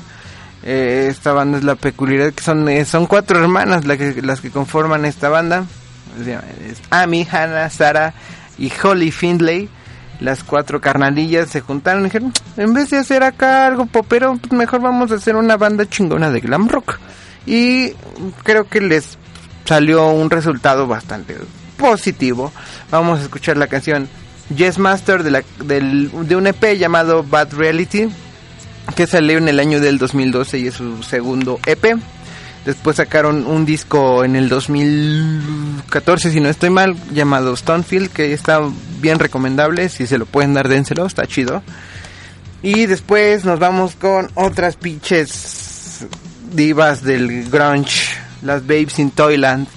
Eh, 0.64 1.08
esta 1.10 1.34
banda 1.34 1.58
es 1.58 1.64
la 1.64 1.76
peculiaridad 1.76 2.34
que 2.34 2.44
son 2.44 2.70
eh, 2.70 2.86
son 2.86 3.08
cuatro 3.08 3.40
hermanas 3.40 3.86
las 3.86 3.98
que, 3.98 4.22
las 4.22 4.42
que 4.42 4.52
conforman 4.52 5.06
esta 5.06 5.30
banda. 5.30 5.66
Amy, 6.90 7.28
Hannah, 7.30 7.70
Sarah 7.70 8.14
y 8.58 8.72
Holly 8.82 9.12
Findlay. 9.12 9.70
Las 10.22 10.44
cuatro 10.44 10.80
carnalillas 10.80 11.50
se 11.50 11.62
juntaron 11.62 12.04
y 12.04 12.06
dijeron, 12.06 12.32
en 12.56 12.74
vez 12.74 12.92
de 12.92 12.98
hacer 12.98 13.24
acá 13.24 13.66
algo 13.68 13.88
popero, 13.88 14.38
pues 14.38 14.54
mejor 14.54 14.82
vamos 14.82 15.12
a 15.12 15.16
hacer 15.16 15.36
una 15.36 15.58
banda 15.58 15.90
chingona 15.90 16.30
de 16.32 16.40
glam 16.40 16.70
rock. 16.70 17.00
Y 17.46 17.94
creo 18.44 18.70
que 18.70 18.82
les 18.82 19.18
salió 19.66 20.10
un 20.10 20.30
resultado 20.30 20.88
bastante 20.88 21.38
positivo. 21.76 22.54
Vamos 22.92 23.20
a 23.20 23.24
escuchar 23.24 23.58
la 23.58 23.68
canción 23.68 24.08
Yes 24.56 24.78
Master 24.78 25.24
de, 25.24 25.44
de 25.64 26.36
un 26.36 26.48
EP 26.48 26.78
llamado 26.78 27.24
Bad 27.24 27.54
Reality 27.54 28.10
que 28.96 29.08
salió 29.08 29.38
en 29.38 29.48
el 29.48 29.60
año 29.60 29.80
del 29.80 29.98
2012 29.98 30.60
y 30.60 30.68
es 30.68 30.76
su 30.76 31.02
segundo 31.04 31.60
EP. 31.66 31.98
Después 32.66 32.98
sacaron 32.98 33.48
un 33.48 33.66
disco 33.66 34.24
en 34.24 34.36
el 34.36 34.48
2014, 34.48 36.32
si 36.32 36.40
no 36.40 36.50
estoy 36.50 36.70
mal, 36.70 36.96
llamado 37.12 37.56
Stonefield, 37.56 38.12
que 38.12 38.34
está 38.34 38.62
bien 39.00 39.18
recomendable. 39.18 39.90
Si 39.90 40.06
se 40.06 40.20
lo 40.20 40.28
pueden 40.28 40.54
dar, 40.54 40.68
dénselo, 40.68 41.08
está 41.08 41.26
chido. 41.26 41.64
Y 42.62 42.86
después 42.86 43.46
nos 43.46 43.58
vamos 43.58 43.96
con 43.96 44.30
otras 44.36 44.76
pinches 44.76 46.06
divas 46.54 47.04
del 47.04 47.50
grunge, 47.50 48.16
las 48.44 48.62
Babes 48.62 49.00
in 49.00 49.10
Toyland, 49.10 49.68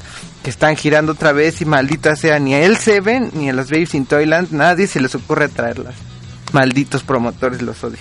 que 0.43 0.51
están 0.51 0.77
girando 0.77 1.13
otra 1.13 1.33
vez 1.33 1.63
y 1.63 1.65
maldita 1.65 2.17
sea, 2.17 2.39
ni 2.39 2.53
a 2.53 2.61
él 2.61 2.77
se 2.77 3.01
ven, 3.01 3.31
ni 3.33 3.49
a 3.49 3.55
las 3.55 3.71
Babes 3.71 3.95
in 3.95 4.05
Toyland, 4.05 4.51
nadie 4.53 4.87
se 4.87 5.01
les 5.01 5.15
ocurre 5.15 5.49
traerlas. 5.49 5.95
Malditos 6.53 7.03
promotores, 7.03 7.63
los 7.63 7.83
odio. 7.83 7.99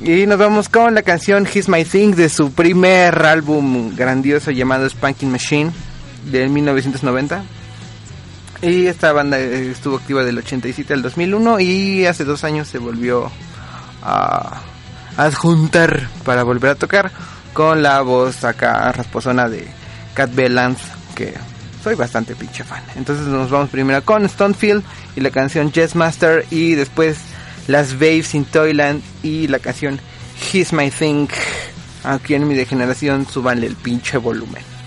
Y 0.00 0.26
nos 0.26 0.38
vamos 0.38 0.68
con 0.68 0.94
la 0.94 1.02
canción 1.02 1.44
He's 1.52 1.68
My 1.68 1.84
Thing 1.84 2.14
de 2.14 2.28
su 2.28 2.52
primer 2.52 3.26
álbum 3.26 3.96
grandioso 3.96 4.52
llamado 4.52 4.88
Spanking 4.88 5.30
Machine 5.30 5.72
de 6.30 6.48
1990. 6.48 7.42
Y 8.62 8.86
esta 8.86 9.12
banda 9.12 9.40
estuvo 9.40 9.96
activa 9.96 10.22
del 10.22 10.38
87 10.38 10.94
al 10.94 11.02
2001 11.02 11.60
y 11.60 12.06
hace 12.06 12.24
dos 12.24 12.44
años 12.44 12.68
se 12.68 12.78
volvió 12.78 13.28
a 14.02 14.60
adjuntar 15.16 16.08
para 16.24 16.44
volver 16.44 16.70
a 16.70 16.74
tocar 16.76 17.10
con 17.52 17.82
la 17.82 18.00
voz 18.02 18.44
acá 18.44 18.92
rasposona 18.92 19.48
de 19.48 19.66
Cat 20.14 20.32
Lance 20.32 20.84
que 21.16 21.34
soy 21.82 21.96
bastante 21.96 22.36
pinche 22.36 22.62
fan. 22.62 22.82
Entonces 22.94 23.26
nos 23.26 23.50
vamos 23.50 23.68
primero 23.70 24.04
con 24.04 24.28
Stonefield 24.28 24.84
y 25.16 25.20
la 25.20 25.30
canción 25.30 25.72
Jazz 25.72 25.96
Master 25.96 26.46
y 26.50 26.74
después 26.74 27.18
las 27.68 27.92
Waves 27.92 28.34
in 28.34 28.44
Toyland 28.44 29.02
y 29.22 29.46
la 29.46 29.60
canción 29.60 30.00
He's 30.52 30.72
My 30.72 30.90
Thing. 30.90 31.28
Aquí 32.02 32.34
en 32.34 32.48
mi 32.48 32.54
degeneración 32.54 33.26
subanle 33.28 33.66
el 33.66 33.76
pinche 33.76 34.18
volumen. 34.18 34.77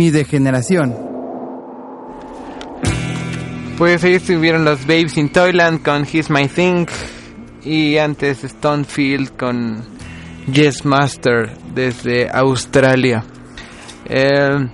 Mi 0.00 0.10
degeneración. 0.10 0.96
Pues 3.76 4.02
ahí 4.02 4.14
estuvieron 4.14 4.64
los 4.64 4.86
Babes 4.86 5.18
in 5.18 5.28
Toyland 5.28 5.82
con 5.82 6.06
He's 6.10 6.30
My 6.30 6.48
Thing 6.48 6.86
y 7.62 7.98
antes 7.98 8.38
Stonefield 8.38 9.36
con 9.36 9.84
Yes 10.50 10.86
Master 10.86 11.50
desde 11.74 12.30
Australia. 12.30 13.24
Eh, 14.06 14.70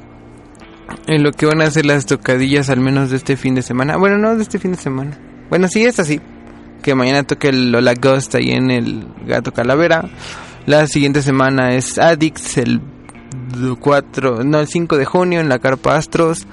en 1.08 1.22
lo 1.24 1.32
que 1.32 1.46
van 1.46 1.60
a 1.60 1.72
ser 1.72 1.86
las 1.86 2.06
tocadillas 2.06 2.70
al 2.70 2.78
menos 2.78 3.10
de 3.10 3.16
este 3.16 3.36
fin 3.36 3.56
de 3.56 3.62
semana. 3.62 3.96
Bueno, 3.96 4.18
no 4.18 4.36
de 4.36 4.44
este 4.44 4.60
fin 4.60 4.70
de 4.70 4.78
semana. 4.78 5.18
Bueno, 5.50 5.66
sí, 5.66 5.84
es 5.84 5.98
así. 5.98 6.20
Que 6.84 6.94
mañana 6.94 7.24
toque 7.24 7.48
el 7.48 7.72
Lola 7.72 7.94
Ghost 7.94 8.36
ahí 8.36 8.52
en 8.52 8.70
el 8.70 9.08
Gato 9.26 9.52
Calavera. 9.52 10.08
La 10.66 10.86
siguiente 10.86 11.20
semana 11.20 11.74
es 11.74 11.98
Addicts 11.98 12.58
el 12.58 12.80
4, 13.80 14.44
no, 14.44 14.60
el 14.60 14.68
5 14.68 14.96
de 14.96 15.04
junio 15.04 15.40
en 15.40 15.48
la 15.48 15.58
Carpa 15.58 15.96
Astros. 15.96 16.46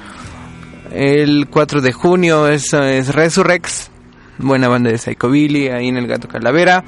El 0.92 1.48
4 1.50 1.82
de 1.82 1.92
junio 1.92 2.48
es, 2.48 2.74
es 2.74 3.14
Resurrex, 3.14 3.90
buena 4.38 4.68
banda 4.68 4.92
de 4.92 4.98
Psychobilly 4.98 5.70
ahí 5.70 5.88
en 5.88 5.98
el 5.98 6.08
Gato 6.08 6.28
Calavera. 6.28 6.84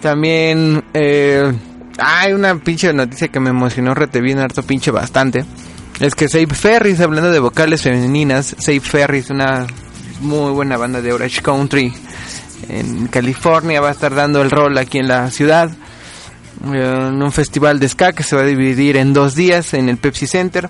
También 0.00 0.84
eh, 0.94 1.52
hay 1.98 2.32
una 2.32 2.54
pinche 2.56 2.92
noticia 2.92 3.28
que 3.28 3.40
me 3.40 3.50
emocionó 3.50 3.94
rete 3.94 4.20
bien 4.20 4.38
harto 4.38 4.62
pinche 4.62 4.90
bastante. 4.90 5.44
Es 6.00 6.14
que 6.14 6.28
Save 6.28 6.48
Ferris, 6.48 7.00
hablando 7.00 7.30
de 7.30 7.38
vocales 7.38 7.82
femeninas, 7.82 8.54
Save 8.58 8.80
Ferris, 8.80 9.30
una 9.30 9.66
muy 10.20 10.52
buena 10.52 10.76
banda 10.76 11.00
de 11.00 11.12
Orange 11.12 11.40
Country 11.40 11.92
en 12.68 13.06
California, 13.08 13.80
va 13.80 13.88
a 13.88 13.92
estar 13.92 14.14
dando 14.14 14.42
el 14.42 14.50
rol 14.50 14.76
aquí 14.76 14.98
en 14.98 15.08
la 15.08 15.30
ciudad. 15.30 15.70
Eh, 16.72 17.08
En 17.08 17.22
un 17.22 17.32
festival 17.32 17.80
de 17.80 17.88
ska 17.88 18.12
que 18.12 18.22
se 18.22 18.36
va 18.36 18.42
a 18.42 18.46
dividir 18.46 18.96
en 18.96 19.12
dos 19.12 19.34
días 19.34 19.74
en 19.74 19.88
el 19.88 19.96
Pepsi 19.96 20.26
Center. 20.26 20.68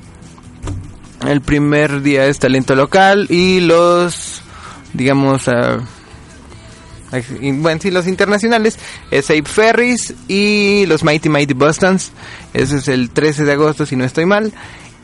El 1.27 1.41
primer 1.41 2.03
día 2.03 2.27
es 2.27 2.39
talento 2.39 2.75
local 2.75 3.27
y 3.31 3.61
los, 3.61 4.43
digamos, 4.93 5.49
y, 7.41 7.53
bueno, 7.53 7.81
sí, 7.81 7.91
los 7.91 8.07
internacionales 8.07 8.79
es 9.11 9.31
Ape 9.31 9.45
Ferris 9.45 10.15
y 10.29 10.87
los 10.87 11.05
Mighty 11.05 11.29
Mighty 11.29 11.55
Bostons. 11.55 12.13
Ese 12.53 12.77
es 12.77 12.89
el 12.89 13.11
13 13.11 13.45
de 13.45 13.53
agosto, 13.53 13.87
si 13.87 13.97
no 13.97 14.05
estoy 14.05 14.27
mal. 14.27 14.53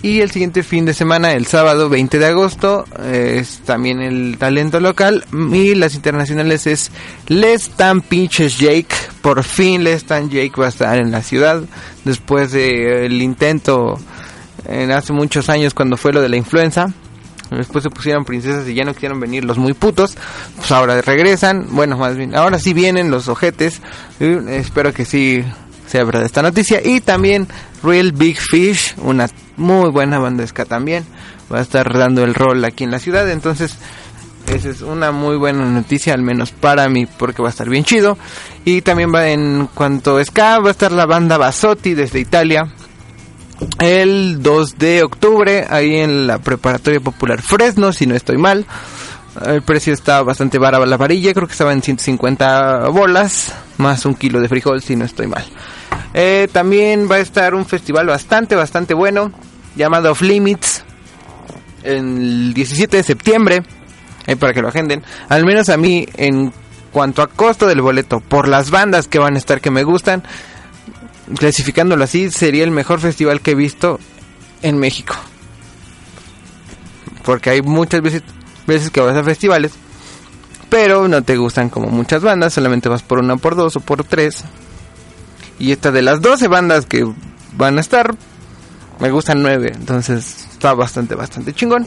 Y 0.02 0.20
el 0.20 0.32
siguiente 0.32 0.64
fin 0.64 0.84
de 0.84 0.94
semana, 0.94 1.32
el 1.32 1.46
sábado 1.46 1.88
20 1.88 2.18
de 2.18 2.26
agosto, 2.26 2.84
eh, 2.98 3.38
es 3.40 3.60
también 3.60 4.02
el 4.02 4.36
talento 4.36 4.80
local. 4.80 5.24
Y 5.52 5.76
las 5.76 5.94
internacionales 5.94 6.66
es 6.66 6.90
Les 7.28 7.70
Tan 7.70 8.00
Pinches 8.00 8.58
Jake. 8.58 8.88
Por 9.20 9.44
fin 9.44 9.84
Les 9.84 10.04
Tan 10.04 10.28
Jake 10.28 10.52
va 10.58 10.66
a 10.66 10.70
estar 10.70 10.98
en 10.98 11.12
la 11.12 11.22
ciudad. 11.22 11.62
Después 12.04 12.50
del 12.50 13.22
intento 13.22 13.96
en 14.66 14.90
hace 14.90 15.12
muchos 15.12 15.48
años 15.48 15.72
cuando 15.72 15.96
fue 15.96 16.12
lo 16.12 16.20
de 16.20 16.28
la 16.28 16.36
influenza. 16.36 16.92
Después 17.50 17.84
se 17.84 17.90
pusieron 17.90 18.24
princesas 18.24 18.66
y 18.66 18.74
ya 18.74 18.84
no 18.84 18.94
quisieron 18.94 19.20
venir 19.20 19.44
los 19.44 19.58
muy 19.58 19.72
putos. 19.72 20.16
Pues 20.56 20.72
ahora 20.72 21.00
regresan. 21.00 21.68
Bueno, 21.70 21.96
más 21.96 22.16
bien, 22.16 22.34
ahora 22.34 22.58
sí 22.58 22.72
vienen 22.72 23.12
los 23.12 23.28
ojetes. 23.28 23.80
Y 24.18 24.50
espero 24.50 24.92
que 24.92 25.04
sí 25.04 25.44
sea 25.86 26.02
verdad 26.02 26.24
esta 26.24 26.42
noticia. 26.42 26.80
Y 26.82 27.00
también 27.00 27.46
Real 27.84 28.10
Big 28.10 28.38
Fish, 28.38 28.94
una 28.98 29.28
muy 29.56 29.90
buena 29.90 30.18
banda 30.18 30.42
de 30.42 30.48
ska 30.48 30.64
también. 30.64 31.04
Va 31.52 31.58
a 31.58 31.62
estar 31.62 31.92
dando 31.96 32.24
el 32.24 32.34
rol 32.34 32.64
aquí 32.64 32.84
en 32.84 32.90
la 32.90 32.98
ciudad. 32.98 33.30
Entonces, 33.30 33.76
esa 34.48 34.68
es 34.68 34.80
una 34.80 35.12
muy 35.12 35.36
buena 35.36 35.64
noticia, 35.64 36.14
al 36.14 36.22
menos 36.22 36.50
para 36.52 36.88
mí, 36.88 37.06
porque 37.06 37.42
va 37.42 37.48
a 37.48 37.50
estar 37.50 37.68
bien 37.68 37.84
chido. 37.84 38.18
Y 38.64 38.82
también 38.82 39.12
va 39.14 39.28
en 39.28 39.68
cuanto 39.74 40.18
a 40.18 40.24
ska, 40.24 40.58
va 40.60 40.68
a 40.68 40.72
estar 40.72 40.92
la 40.92 41.06
banda 41.06 41.38
Basotti 41.38 41.94
desde 41.94 42.20
Italia 42.20 42.72
el 43.78 44.42
2 44.42 44.78
de 44.78 45.02
octubre 45.02 45.66
ahí 45.68 45.96
en 45.96 46.26
la 46.26 46.38
preparatoria 46.38 47.00
popular 47.00 47.42
Fresno, 47.42 47.92
si 47.92 48.06
no 48.06 48.14
estoy 48.14 48.36
mal. 48.36 48.66
El 49.40 49.62
precio 49.62 49.94
está 49.94 50.22
bastante 50.22 50.58
barato 50.58 50.84
la 50.84 50.98
varilla, 50.98 51.32
creo 51.32 51.46
que 51.46 51.52
estaba 51.52 51.72
en 51.72 51.82
150 51.82 52.88
bolas, 52.88 53.54
más 53.78 54.04
un 54.04 54.14
kilo 54.14 54.40
de 54.40 54.48
frijol, 54.48 54.82
si 54.82 54.94
no 54.94 55.06
estoy 55.06 55.26
mal. 55.26 55.44
Eh, 56.12 56.48
también 56.52 57.08
va 57.10 57.16
a 57.16 57.20
estar 57.20 57.54
un 57.54 57.64
festival 57.64 58.06
bastante, 58.06 58.54
bastante 58.54 58.92
bueno, 58.92 59.32
llamado 59.74 60.12
Off 60.12 60.20
Limits, 60.20 60.84
el 61.82 62.52
17 62.52 62.98
de 62.98 63.02
septiembre, 63.02 63.62
eh, 64.26 64.36
para 64.36 64.52
que 64.52 64.60
lo 64.60 64.68
agenden. 64.68 65.02
Al 65.30 65.46
menos 65.46 65.70
a 65.70 65.78
mí, 65.78 66.06
en 66.14 66.52
cuanto 66.92 67.22
a 67.22 67.28
costo 67.28 67.66
del 67.66 67.80
boleto, 67.80 68.20
por 68.20 68.48
las 68.48 68.70
bandas 68.70 69.08
que 69.08 69.18
van 69.18 69.34
a 69.34 69.38
estar 69.38 69.62
que 69.62 69.70
me 69.70 69.82
gustan, 69.82 70.22
clasificándolo 71.38 72.04
así, 72.04 72.30
sería 72.30 72.64
el 72.64 72.70
mejor 72.70 73.00
festival 73.00 73.40
que 73.40 73.52
he 73.52 73.54
visto 73.54 73.98
en 74.60 74.78
México. 74.78 75.14
Porque 77.24 77.50
hay 77.50 77.62
muchas 77.62 78.02
veces, 78.02 78.22
veces 78.66 78.90
que 78.90 79.00
vas 79.00 79.16
a 79.16 79.24
festivales, 79.24 79.72
pero 80.70 81.08
no 81.08 81.22
te 81.22 81.36
gustan 81.36 81.68
como 81.68 81.88
muchas 81.88 82.22
bandas, 82.22 82.54
solamente 82.54 82.88
vas 82.88 83.02
por 83.02 83.18
una, 83.18 83.36
por 83.36 83.56
dos 83.56 83.76
o 83.76 83.80
por 83.80 84.04
tres. 84.04 84.44
Y 85.58 85.72
esta 85.72 85.92
de 85.92 86.02
las 86.02 86.20
12 86.20 86.48
bandas 86.48 86.86
que 86.86 87.06
van 87.56 87.78
a 87.78 87.80
estar, 87.80 88.14
me 88.98 89.10
gustan 89.10 89.42
nueve, 89.42 89.72
entonces 89.74 90.48
está 90.50 90.74
bastante, 90.74 91.14
bastante 91.14 91.52
chingón. 91.52 91.86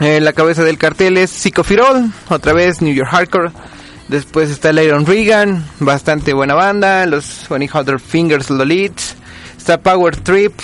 Eh, 0.00 0.20
la 0.20 0.32
cabeza 0.32 0.64
del 0.64 0.78
cartel 0.78 1.18
es 1.18 1.30
Psychofirol, 1.30 2.10
otra 2.28 2.52
vez 2.52 2.80
New 2.80 2.94
York 2.94 3.10
Hardcore. 3.10 3.52
Después 4.08 4.50
está 4.50 4.70
el 4.70 4.80
Iron 4.80 5.06
Regan, 5.06 5.64
bastante 5.78 6.32
buena 6.32 6.54
banda. 6.54 7.06
Los 7.06 7.46
Funny 7.46 7.68
Hunter 7.72 8.00
Fingers 8.00 8.50
Lolits. 8.50 9.14
Está 9.60 9.78
Power 9.78 10.16
Trip, 10.16 10.58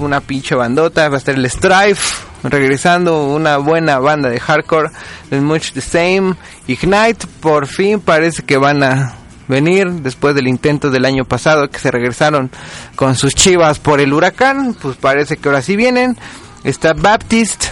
una 0.00 0.20
pinche 0.20 0.56
bandota. 0.56 1.08
Va 1.08 1.14
a 1.14 1.18
estar 1.18 1.36
el 1.36 1.48
Strife, 1.48 2.26
regresando, 2.42 3.28
una 3.28 3.58
buena 3.58 4.00
banda 4.00 4.28
de 4.28 4.40
hardcore. 4.40 4.90
Much 5.30 5.70
the 5.72 5.80
Same. 5.80 6.34
Ignite, 6.66 7.28
por 7.38 7.68
fin 7.68 8.00
parece 8.00 8.42
que 8.42 8.56
van 8.56 8.82
a 8.82 9.14
venir 9.46 9.88
después 10.02 10.34
del 10.34 10.48
intento 10.48 10.90
del 10.90 11.04
año 11.04 11.24
pasado 11.24 11.70
que 11.70 11.78
se 11.78 11.92
regresaron 11.92 12.50
con 12.96 13.14
sus 13.14 13.36
chivas 13.36 13.78
por 13.78 14.00
el 14.00 14.12
huracán. 14.12 14.74
Pues 14.74 14.96
parece 14.96 15.36
que 15.36 15.48
ahora 15.48 15.62
sí 15.62 15.76
vienen. 15.76 16.16
Está 16.64 16.92
Baptist, 16.92 17.66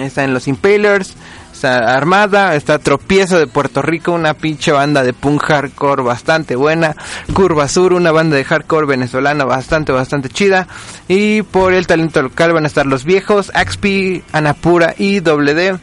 está 0.00 0.24
en 0.24 0.32
los 0.32 0.48
Impalers, 0.48 1.12
está 1.56 1.96
Armada, 1.96 2.54
está 2.54 2.78
Tropiezo 2.78 3.38
de 3.38 3.46
Puerto 3.46 3.80
Rico, 3.80 4.12
una 4.12 4.34
pinche 4.34 4.72
banda 4.72 5.02
de 5.02 5.14
punk 5.14 5.42
hardcore 5.42 6.02
bastante 6.02 6.54
buena, 6.54 6.94
Curva 7.32 7.66
Sur, 7.66 7.94
una 7.94 8.12
banda 8.12 8.36
de 8.36 8.44
hardcore 8.44 8.86
venezolana 8.86 9.46
bastante, 9.46 9.90
bastante 9.90 10.28
chida, 10.28 10.68
y 11.08 11.40
por 11.40 11.72
el 11.72 11.86
talento 11.86 12.20
local 12.20 12.52
van 12.52 12.64
a 12.64 12.66
estar 12.66 12.84
Los 12.84 13.04
Viejos, 13.04 13.50
Axpi, 13.54 14.22
Anapura 14.32 14.94
y 14.98 15.20
WD. 15.20 15.78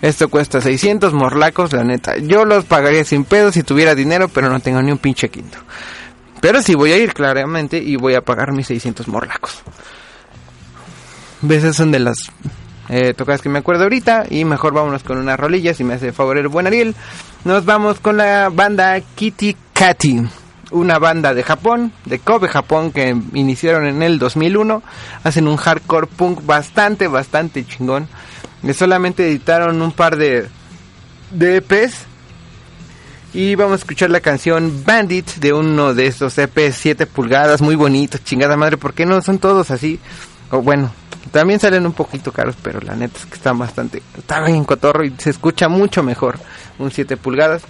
Esto 0.00 0.28
cuesta 0.28 0.62
600 0.62 1.12
morlacos, 1.12 1.72
la 1.74 1.84
neta. 1.84 2.16
Yo 2.16 2.46
los 2.46 2.64
pagaría 2.64 3.04
sin 3.04 3.24
pedo 3.24 3.52
si 3.52 3.62
tuviera 3.62 3.94
dinero, 3.94 4.28
pero 4.28 4.48
no 4.48 4.60
tengo 4.60 4.80
ni 4.80 4.92
un 4.92 4.98
pinche 4.98 5.28
quinto. 5.28 5.58
Pero 6.40 6.62
sí 6.62 6.74
voy 6.74 6.92
a 6.92 6.96
ir 6.96 7.12
claramente 7.12 7.78
y 7.78 7.96
voy 7.96 8.14
a 8.14 8.22
pagar 8.22 8.52
mis 8.52 8.68
600 8.68 9.08
morlacos. 9.08 9.62
Esas 11.48 11.76
son 11.76 11.90
de 11.90 11.98
las 11.98 12.16
eh, 12.88 13.14
tocadas 13.14 13.42
que 13.42 13.48
me 13.48 13.58
acuerdo 13.58 13.84
ahorita. 13.84 14.26
Y 14.30 14.44
mejor 14.44 14.74
vámonos 14.74 15.02
con 15.02 15.18
una 15.18 15.36
rolilla, 15.36 15.74
si 15.74 15.84
me 15.84 15.94
hace 15.94 16.12
favor 16.12 16.38
el 16.38 16.48
buen 16.48 16.66
Ariel. 16.66 16.94
Nos 17.44 17.64
vamos 17.64 18.00
con 18.00 18.16
la 18.16 18.48
banda 18.48 19.00
Kitty 19.00 19.56
Katy. 19.72 20.22
Una 20.70 20.98
banda 20.98 21.32
de 21.32 21.42
Japón, 21.42 21.92
de 22.04 22.18
Kobe, 22.18 22.48
Japón, 22.48 22.92
que 22.92 23.16
iniciaron 23.32 23.86
en 23.86 24.02
el 24.02 24.18
2001. 24.18 24.82
Hacen 25.24 25.48
un 25.48 25.56
hardcore 25.56 26.06
punk 26.06 26.44
bastante, 26.44 27.08
bastante 27.08 27.66
chingón. 27.66 28.08
Que 28.62 28.74
solamente 28.74 29.26
editaron 29.26 29.80
un 29.80 29.92
par 29.92 30.16
de, 30.16 30.48
de 31.30 31.56
EPs. 31.56 32.06
Y 33.34 33.54
vamos 33.54 33.72
a 33.72 33.76
escuchar 33.76 34.10
la 34.10 34.20
canción 34.20 34.82
Bandit 34.86 35.34
de 35.34 35.52
uno 35.52 35.92
de 35.92 36.06
estos 36.06 36.38
EPs 36.38 36.76
7 36.76 37.06
pulgadas, 37.06 37.60
muy 37.60 37.76
bonitos, 37.76 38.24
chingada 38.24 38.56
madre, 38.56 38.78
¿por 38.78 38.94
qué 38.94 39.04
no 39.04 39.20
son 39.20 39.38
todos 39.38 39.70
así? 39.70 40.00
O 40.50 40.62
bueno, 40.62 40.90
también 41.28 41.60
salen 41.60 41.86
un 41.86 41.92
poquito 41.92 42.32
caros, 42.32 42.56
pero 42.62 42.80
la 42.80 42.94
neta 42.94 43.18
es 43.18 43.26
que 43.26 43.34
están 43.34 43.58
bastante, 43.58 44.02
está 44.16 44.40
bien 44.40 44.64
cotorro 44.64 45.04
y 45.04 45.14
se 45.18 45.30
escucha 45.30 45.68
mucho 45.68 46.02
mejor 46.02 46.38
un 46.78 46.90
7 46.90 47.16
pulgadas 47.16 47.62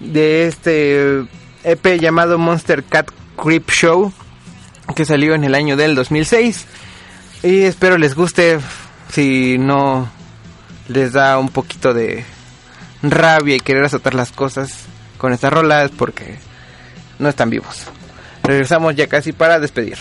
de 0.00 0.46
este 0.46 1.24
EP 1.64 2.00
llamado 2.00 2.38
Monster 2.38 2.84
Cat 2.84 3.10
Creep 3.42 3.70
Show 3.70 4.12
que 4.94 5.04
salió 5.04 5.34
en 5.34 5.44
el 5.44 5.54
año 5.54 5.76
del 5.76 5.94
2006 5.94 6.66
y 7.42 7.62
espero 7.62 7.98
les 7.98 8.14
guste 8.14 8.58
si 9.10 9.58
no 9.58 10.08
les 10.88 11.12
da 11.12 11.38
un 11.38 11.48
poquito 11.48 11.94
de 11.94 12.24
rabia 13.02 13.56
y 13.56 13.60
querer 13.60 13.84
azotar 13.84 14.14
las 14.14 14.32
cosas 14.32 14.86
con 15.18 15.32
estas 15.32 15.52
rolas 15.52 15.90
porque 15.96 16.38
no 17.18 17.28
están 17.28 17.50
vivos. 17.50 17.86
Regresamos 18.42 18.94
ya 18.96 19.06
casi 19.06 19.32
para 19.32 19.60
despedir. 19.60 19.98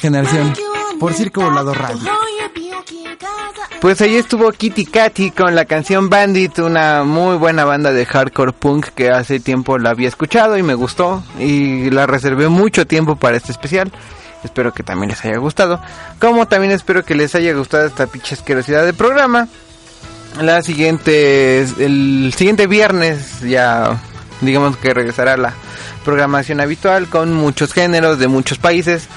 Degeneración 0.00 0.54
por 0.98 1.12
Circo 1.12 1.42
Volador 1.42 1.76
Radio. 1.76 2.10
Pues 3.82 4.00
ahí 4.00 4.16
estuvo 4.16 4.50
Kitty 4.50 4.86
Catty 4.86 5.30
con 5.30 5.54
la 5.54 5.66
canción 5.66 6.08
Bandit, 6.08 6.58
una 6.60 7.04
muy 7.04 7.36
buena 7.36 7.66
banda 7.66 7.92
de 7.92 8.06
hardcore 8.06 8.52
punk 8.52 8.88
que 8.94 9.10
hace 9.10 9.40
tiempo 9.40 9.76
la 9.78 9.90
había 9.90 10.08
escuchado 10.08 10.56
y 10.56 10.62
me 10.62 10.72
gustó 10.72 11.22
y 11.38 11.90
la 11.90 12.06
reservé 12.06 12.48
mucho 12.48 12.86
tiempo 12.86 13.16
para 13.16 13.36
este 13.36 13.52
especial. 13.52 13.92
Espero 14.42 14.72
que 14.72 14.82
también 14.82 15.10
les 15.10 15.22
haya 15.22 15.36
gustado. 15.36 15.82
Como 16.18 16.48
también 16.48 16.72
espero 16.72 17.04
que 17.04 17.14
les 17.14 17.34
haya 17.34 17.52
gustado 17.52 17.86
esta 17.86 18.06
pinche 18.06 18.34
asquerosidad 18.34 18.86
de 18.86 18.94
programa. 18.94 19.48
La 20.40 20.62
siguiente, 20.62 21.60
el 21.60 22.32
siguiente 22.34 22.66
viernes 22.66 23.40
ya 23.40 24.00
digamos 24.40 24.78
que 24.78 24.94
regresará 24.94 25.36
la 25.36 25.52
programación 26.06 26.60
habitual 26.60 27.08
con 27.08 27.34
muchos 27.34 27.74
géneros 27.74 28.18
de 28.18 28.28
muchos 28.28 28.56
países 28.56 29.08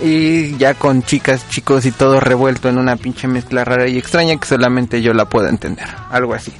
y 0.00 0.56
ya 0.58 0.74
con 0.74 1.02
chicas, 1.02 1.48
chicos 1.48 1.84
y 1.86 1.92
todo 1.92 2.20
revuelto 2.20 2.68
en 2.68 2.78
una 2.78 2.96
pinche 2.96 3.26
mezcla 3.26 3.64
rara 3.64 3.88
y 3.88 3.98
extraña 3.98 4.36
que 4.36 4.46
solamente 4.46 5.02
yo 5.02 5.12
la 5.12 5.24
puedo 5.24 5.48
entender, 5.48 5.88
algo 6.10 6.34
así. 6.34 6.52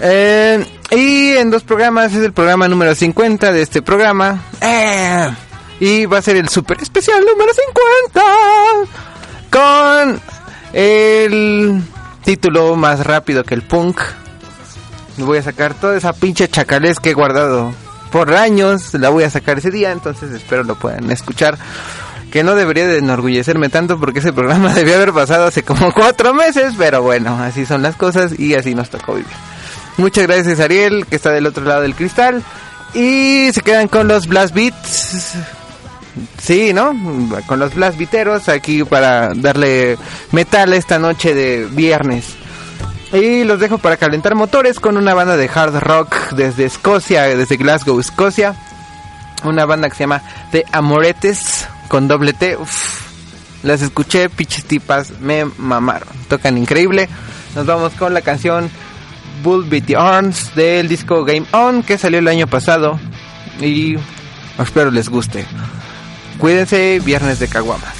Eh, 0.00 0.64
y 0.92 1.36
en 1.36 1.50
dos 1.50 1.64
programas 1.64 2.14
es 2.14 2.24
el 2.24 2.32
programa 2.32 2.68
número 2.68 2.94
50 2.94 3.52
de 3.52 3.62
este 3.62 3.82
programa. 3.82 4.42
Eh, 4.60 5.28
y 5.80 6.06
va 6.06 6.18
a 6.18 6.22
ser 6.22 6.36
el 6.36 6.48
super 6.48 6.80
especial 6.80 7.24
número 7.24 7.52
50 8.10 9.08
con 9.50 10.20
el 10.72 11.82
título 12.24 12.76
más 12.76 13.04
rápido 13.04 13.44
que 13.44 13.54
el 13.54 13.62
punk. 13.62 14.00
Voy 15.16 15.38
a 15.38 15.42
sacar 15.42 15.74
toda 15.74 15.96
esa 15.96 16.12
pinche 16.12 16.48
chacalés 16.48 17.00
que 17.00 17.10
he 17.10 17.14
guardado 17.14 17.72
por 18.12 18.34
años. 18.34 18.94
La 18.94 19.08
voy 19.08 19.24
a 19.24 19.30
sacar 19.30 19.58
ese 19.58 19.70
día, 19.70 19.90
entonces 19.90 20.30
espero 20.30 20.62
lo 20.62 20.76
puedan 20.76 21.10
escuchar. 21.10 21.58
Que 22.32 22.44
no 22.44 22.54
debería 22.54 22.86
de 22.86 22.98
enorgullecerme 22.98 23.68
tanto 23.68 23.98
porque 23.98 24.18
ese 24.18 24.32
programa 24.32 24.72
debió 24.74 24.96
haber 24.96 25.12
pasado 25.12 25.46
hace 25.46 25.62
como 25.62 25.92
cuatro 25.94 26.34
meses, 26.34 26.74
pero 26.76 27.02
bueno, 27.02 27.38
así 27.42 27.66
son 27.66 27.82
las 27.82 27.96
cosas 27.96 28.38
y 28.38 28.54
así 28.54 28.74
nos 28.74 28.90
tocó 28.90 29.14
vivir. 29.14 29.32
Muchas 29.96 30.26
gracias 30.26 30.60
Ariel, 30.60 31.06
que 31.06 31.16
está 31.16 31.30
del 31.30 31.46
otro 31.46 31.64
lado 31.64 31.82
del 31.82 31.94
cristal. 31.94 32.42
Y 32.94 33.50
se 33.52 33.60
quedan 33.60 33.88
con 33.88 34.08
los 34.08 34.26
Blast 34.26 34.54
Beats. 34.54 35.34
Sí, 36.40 36.72
¿no? 36.72 36.94
Con 37.46 37.58
los 37.58 37.74
Blast 37.74 37.98
Beateros 37.98 38.48
aquí 38.48 38.82
para 38.84 39.34
darle 39.34 39.98
metal 40.32 40.72
esta 40.72 40.98
noche 40.98 41.34
de 41.34 41.66
viernes. 41.66 42.36
Y 43.12 43.44
los 43.44 43.60
dejo 43.60 43.78
para 43.78 43.96
calentar 43.96 44.34
motores 44.34 44.80
con 44.80 44.96
una 44.96 45.14
banda 45.14 45.36
de 45.36 45.50
hard 45.52 45.78
rock 45.78 46.14
desde 46.32 46.66
Escocia, 46.66 47.24
desde 47.24 47.56
Glasgow, 47.56 47.98
Escocia. 47.98 48.54
Una 49.44 49.64
banda 49.64 49.88
que 49.88 49.96
se 49.96 50.04
llama 50.04 50.22
The 50.50 50.64
Amoretes 50.72 51.68
con 51.88 52.08
doble 52.08 52.32
T. 52.32 52.56
Uf, 52.56 53.08
las 53.62 53.82
escuché, 53.82 54.28
pinches 54.28 54.64
tipas, 54.64 55.20
me 55.20 55.44
mamaron. 55.44 56.08
Tocan 56.28 56.56
increíble. 56.58 57.08
Nos 57.54 57.66
vamos 57.66 57.92
con 57.94 58.14
la 58.14 58.20
canción 58.20 58.70
Bull 59.42 59.64
Beat 59.64 59.86
the 59.86 59.96
Arms 59.96 60.54
del 60.54 60.88
disco 60.88 61.24
Game 61.24 61.46
On 61.52 61.82
que 61.82 61.98
salió 61.98 62.20
el 62.20 62.28
año 62.28 62.46
pasado. 62.46 62.98
Y 63.60 63.96
espero 64.58 64.90
les 64.90 65.08
guste. 65.08 65.44
Cuídense, 66.38 67.00
viernes 67.04 67.40
de 67.40 67.48
Caguamas. 67.48 67.97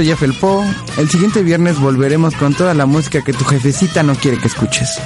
Esto 0.00 0.02
ya 0.02 0.16
felpó. 0.16 0.64
El 0.96 1.10
siguiente 1.10 1.42
viernes 1.42 1.78
volveremos 1.78 2.34
con 2.34 2.54
toda 2.54 2.74
la 2.74 2.86
música 2.86 3.22
que 3.22 3.32
tu 3.32 3.44
jefecita 3.44 4.02
no 4.02 4.14
quiere 4.14 4.38
que 4.38 4.48
escuches. 4.48 4.98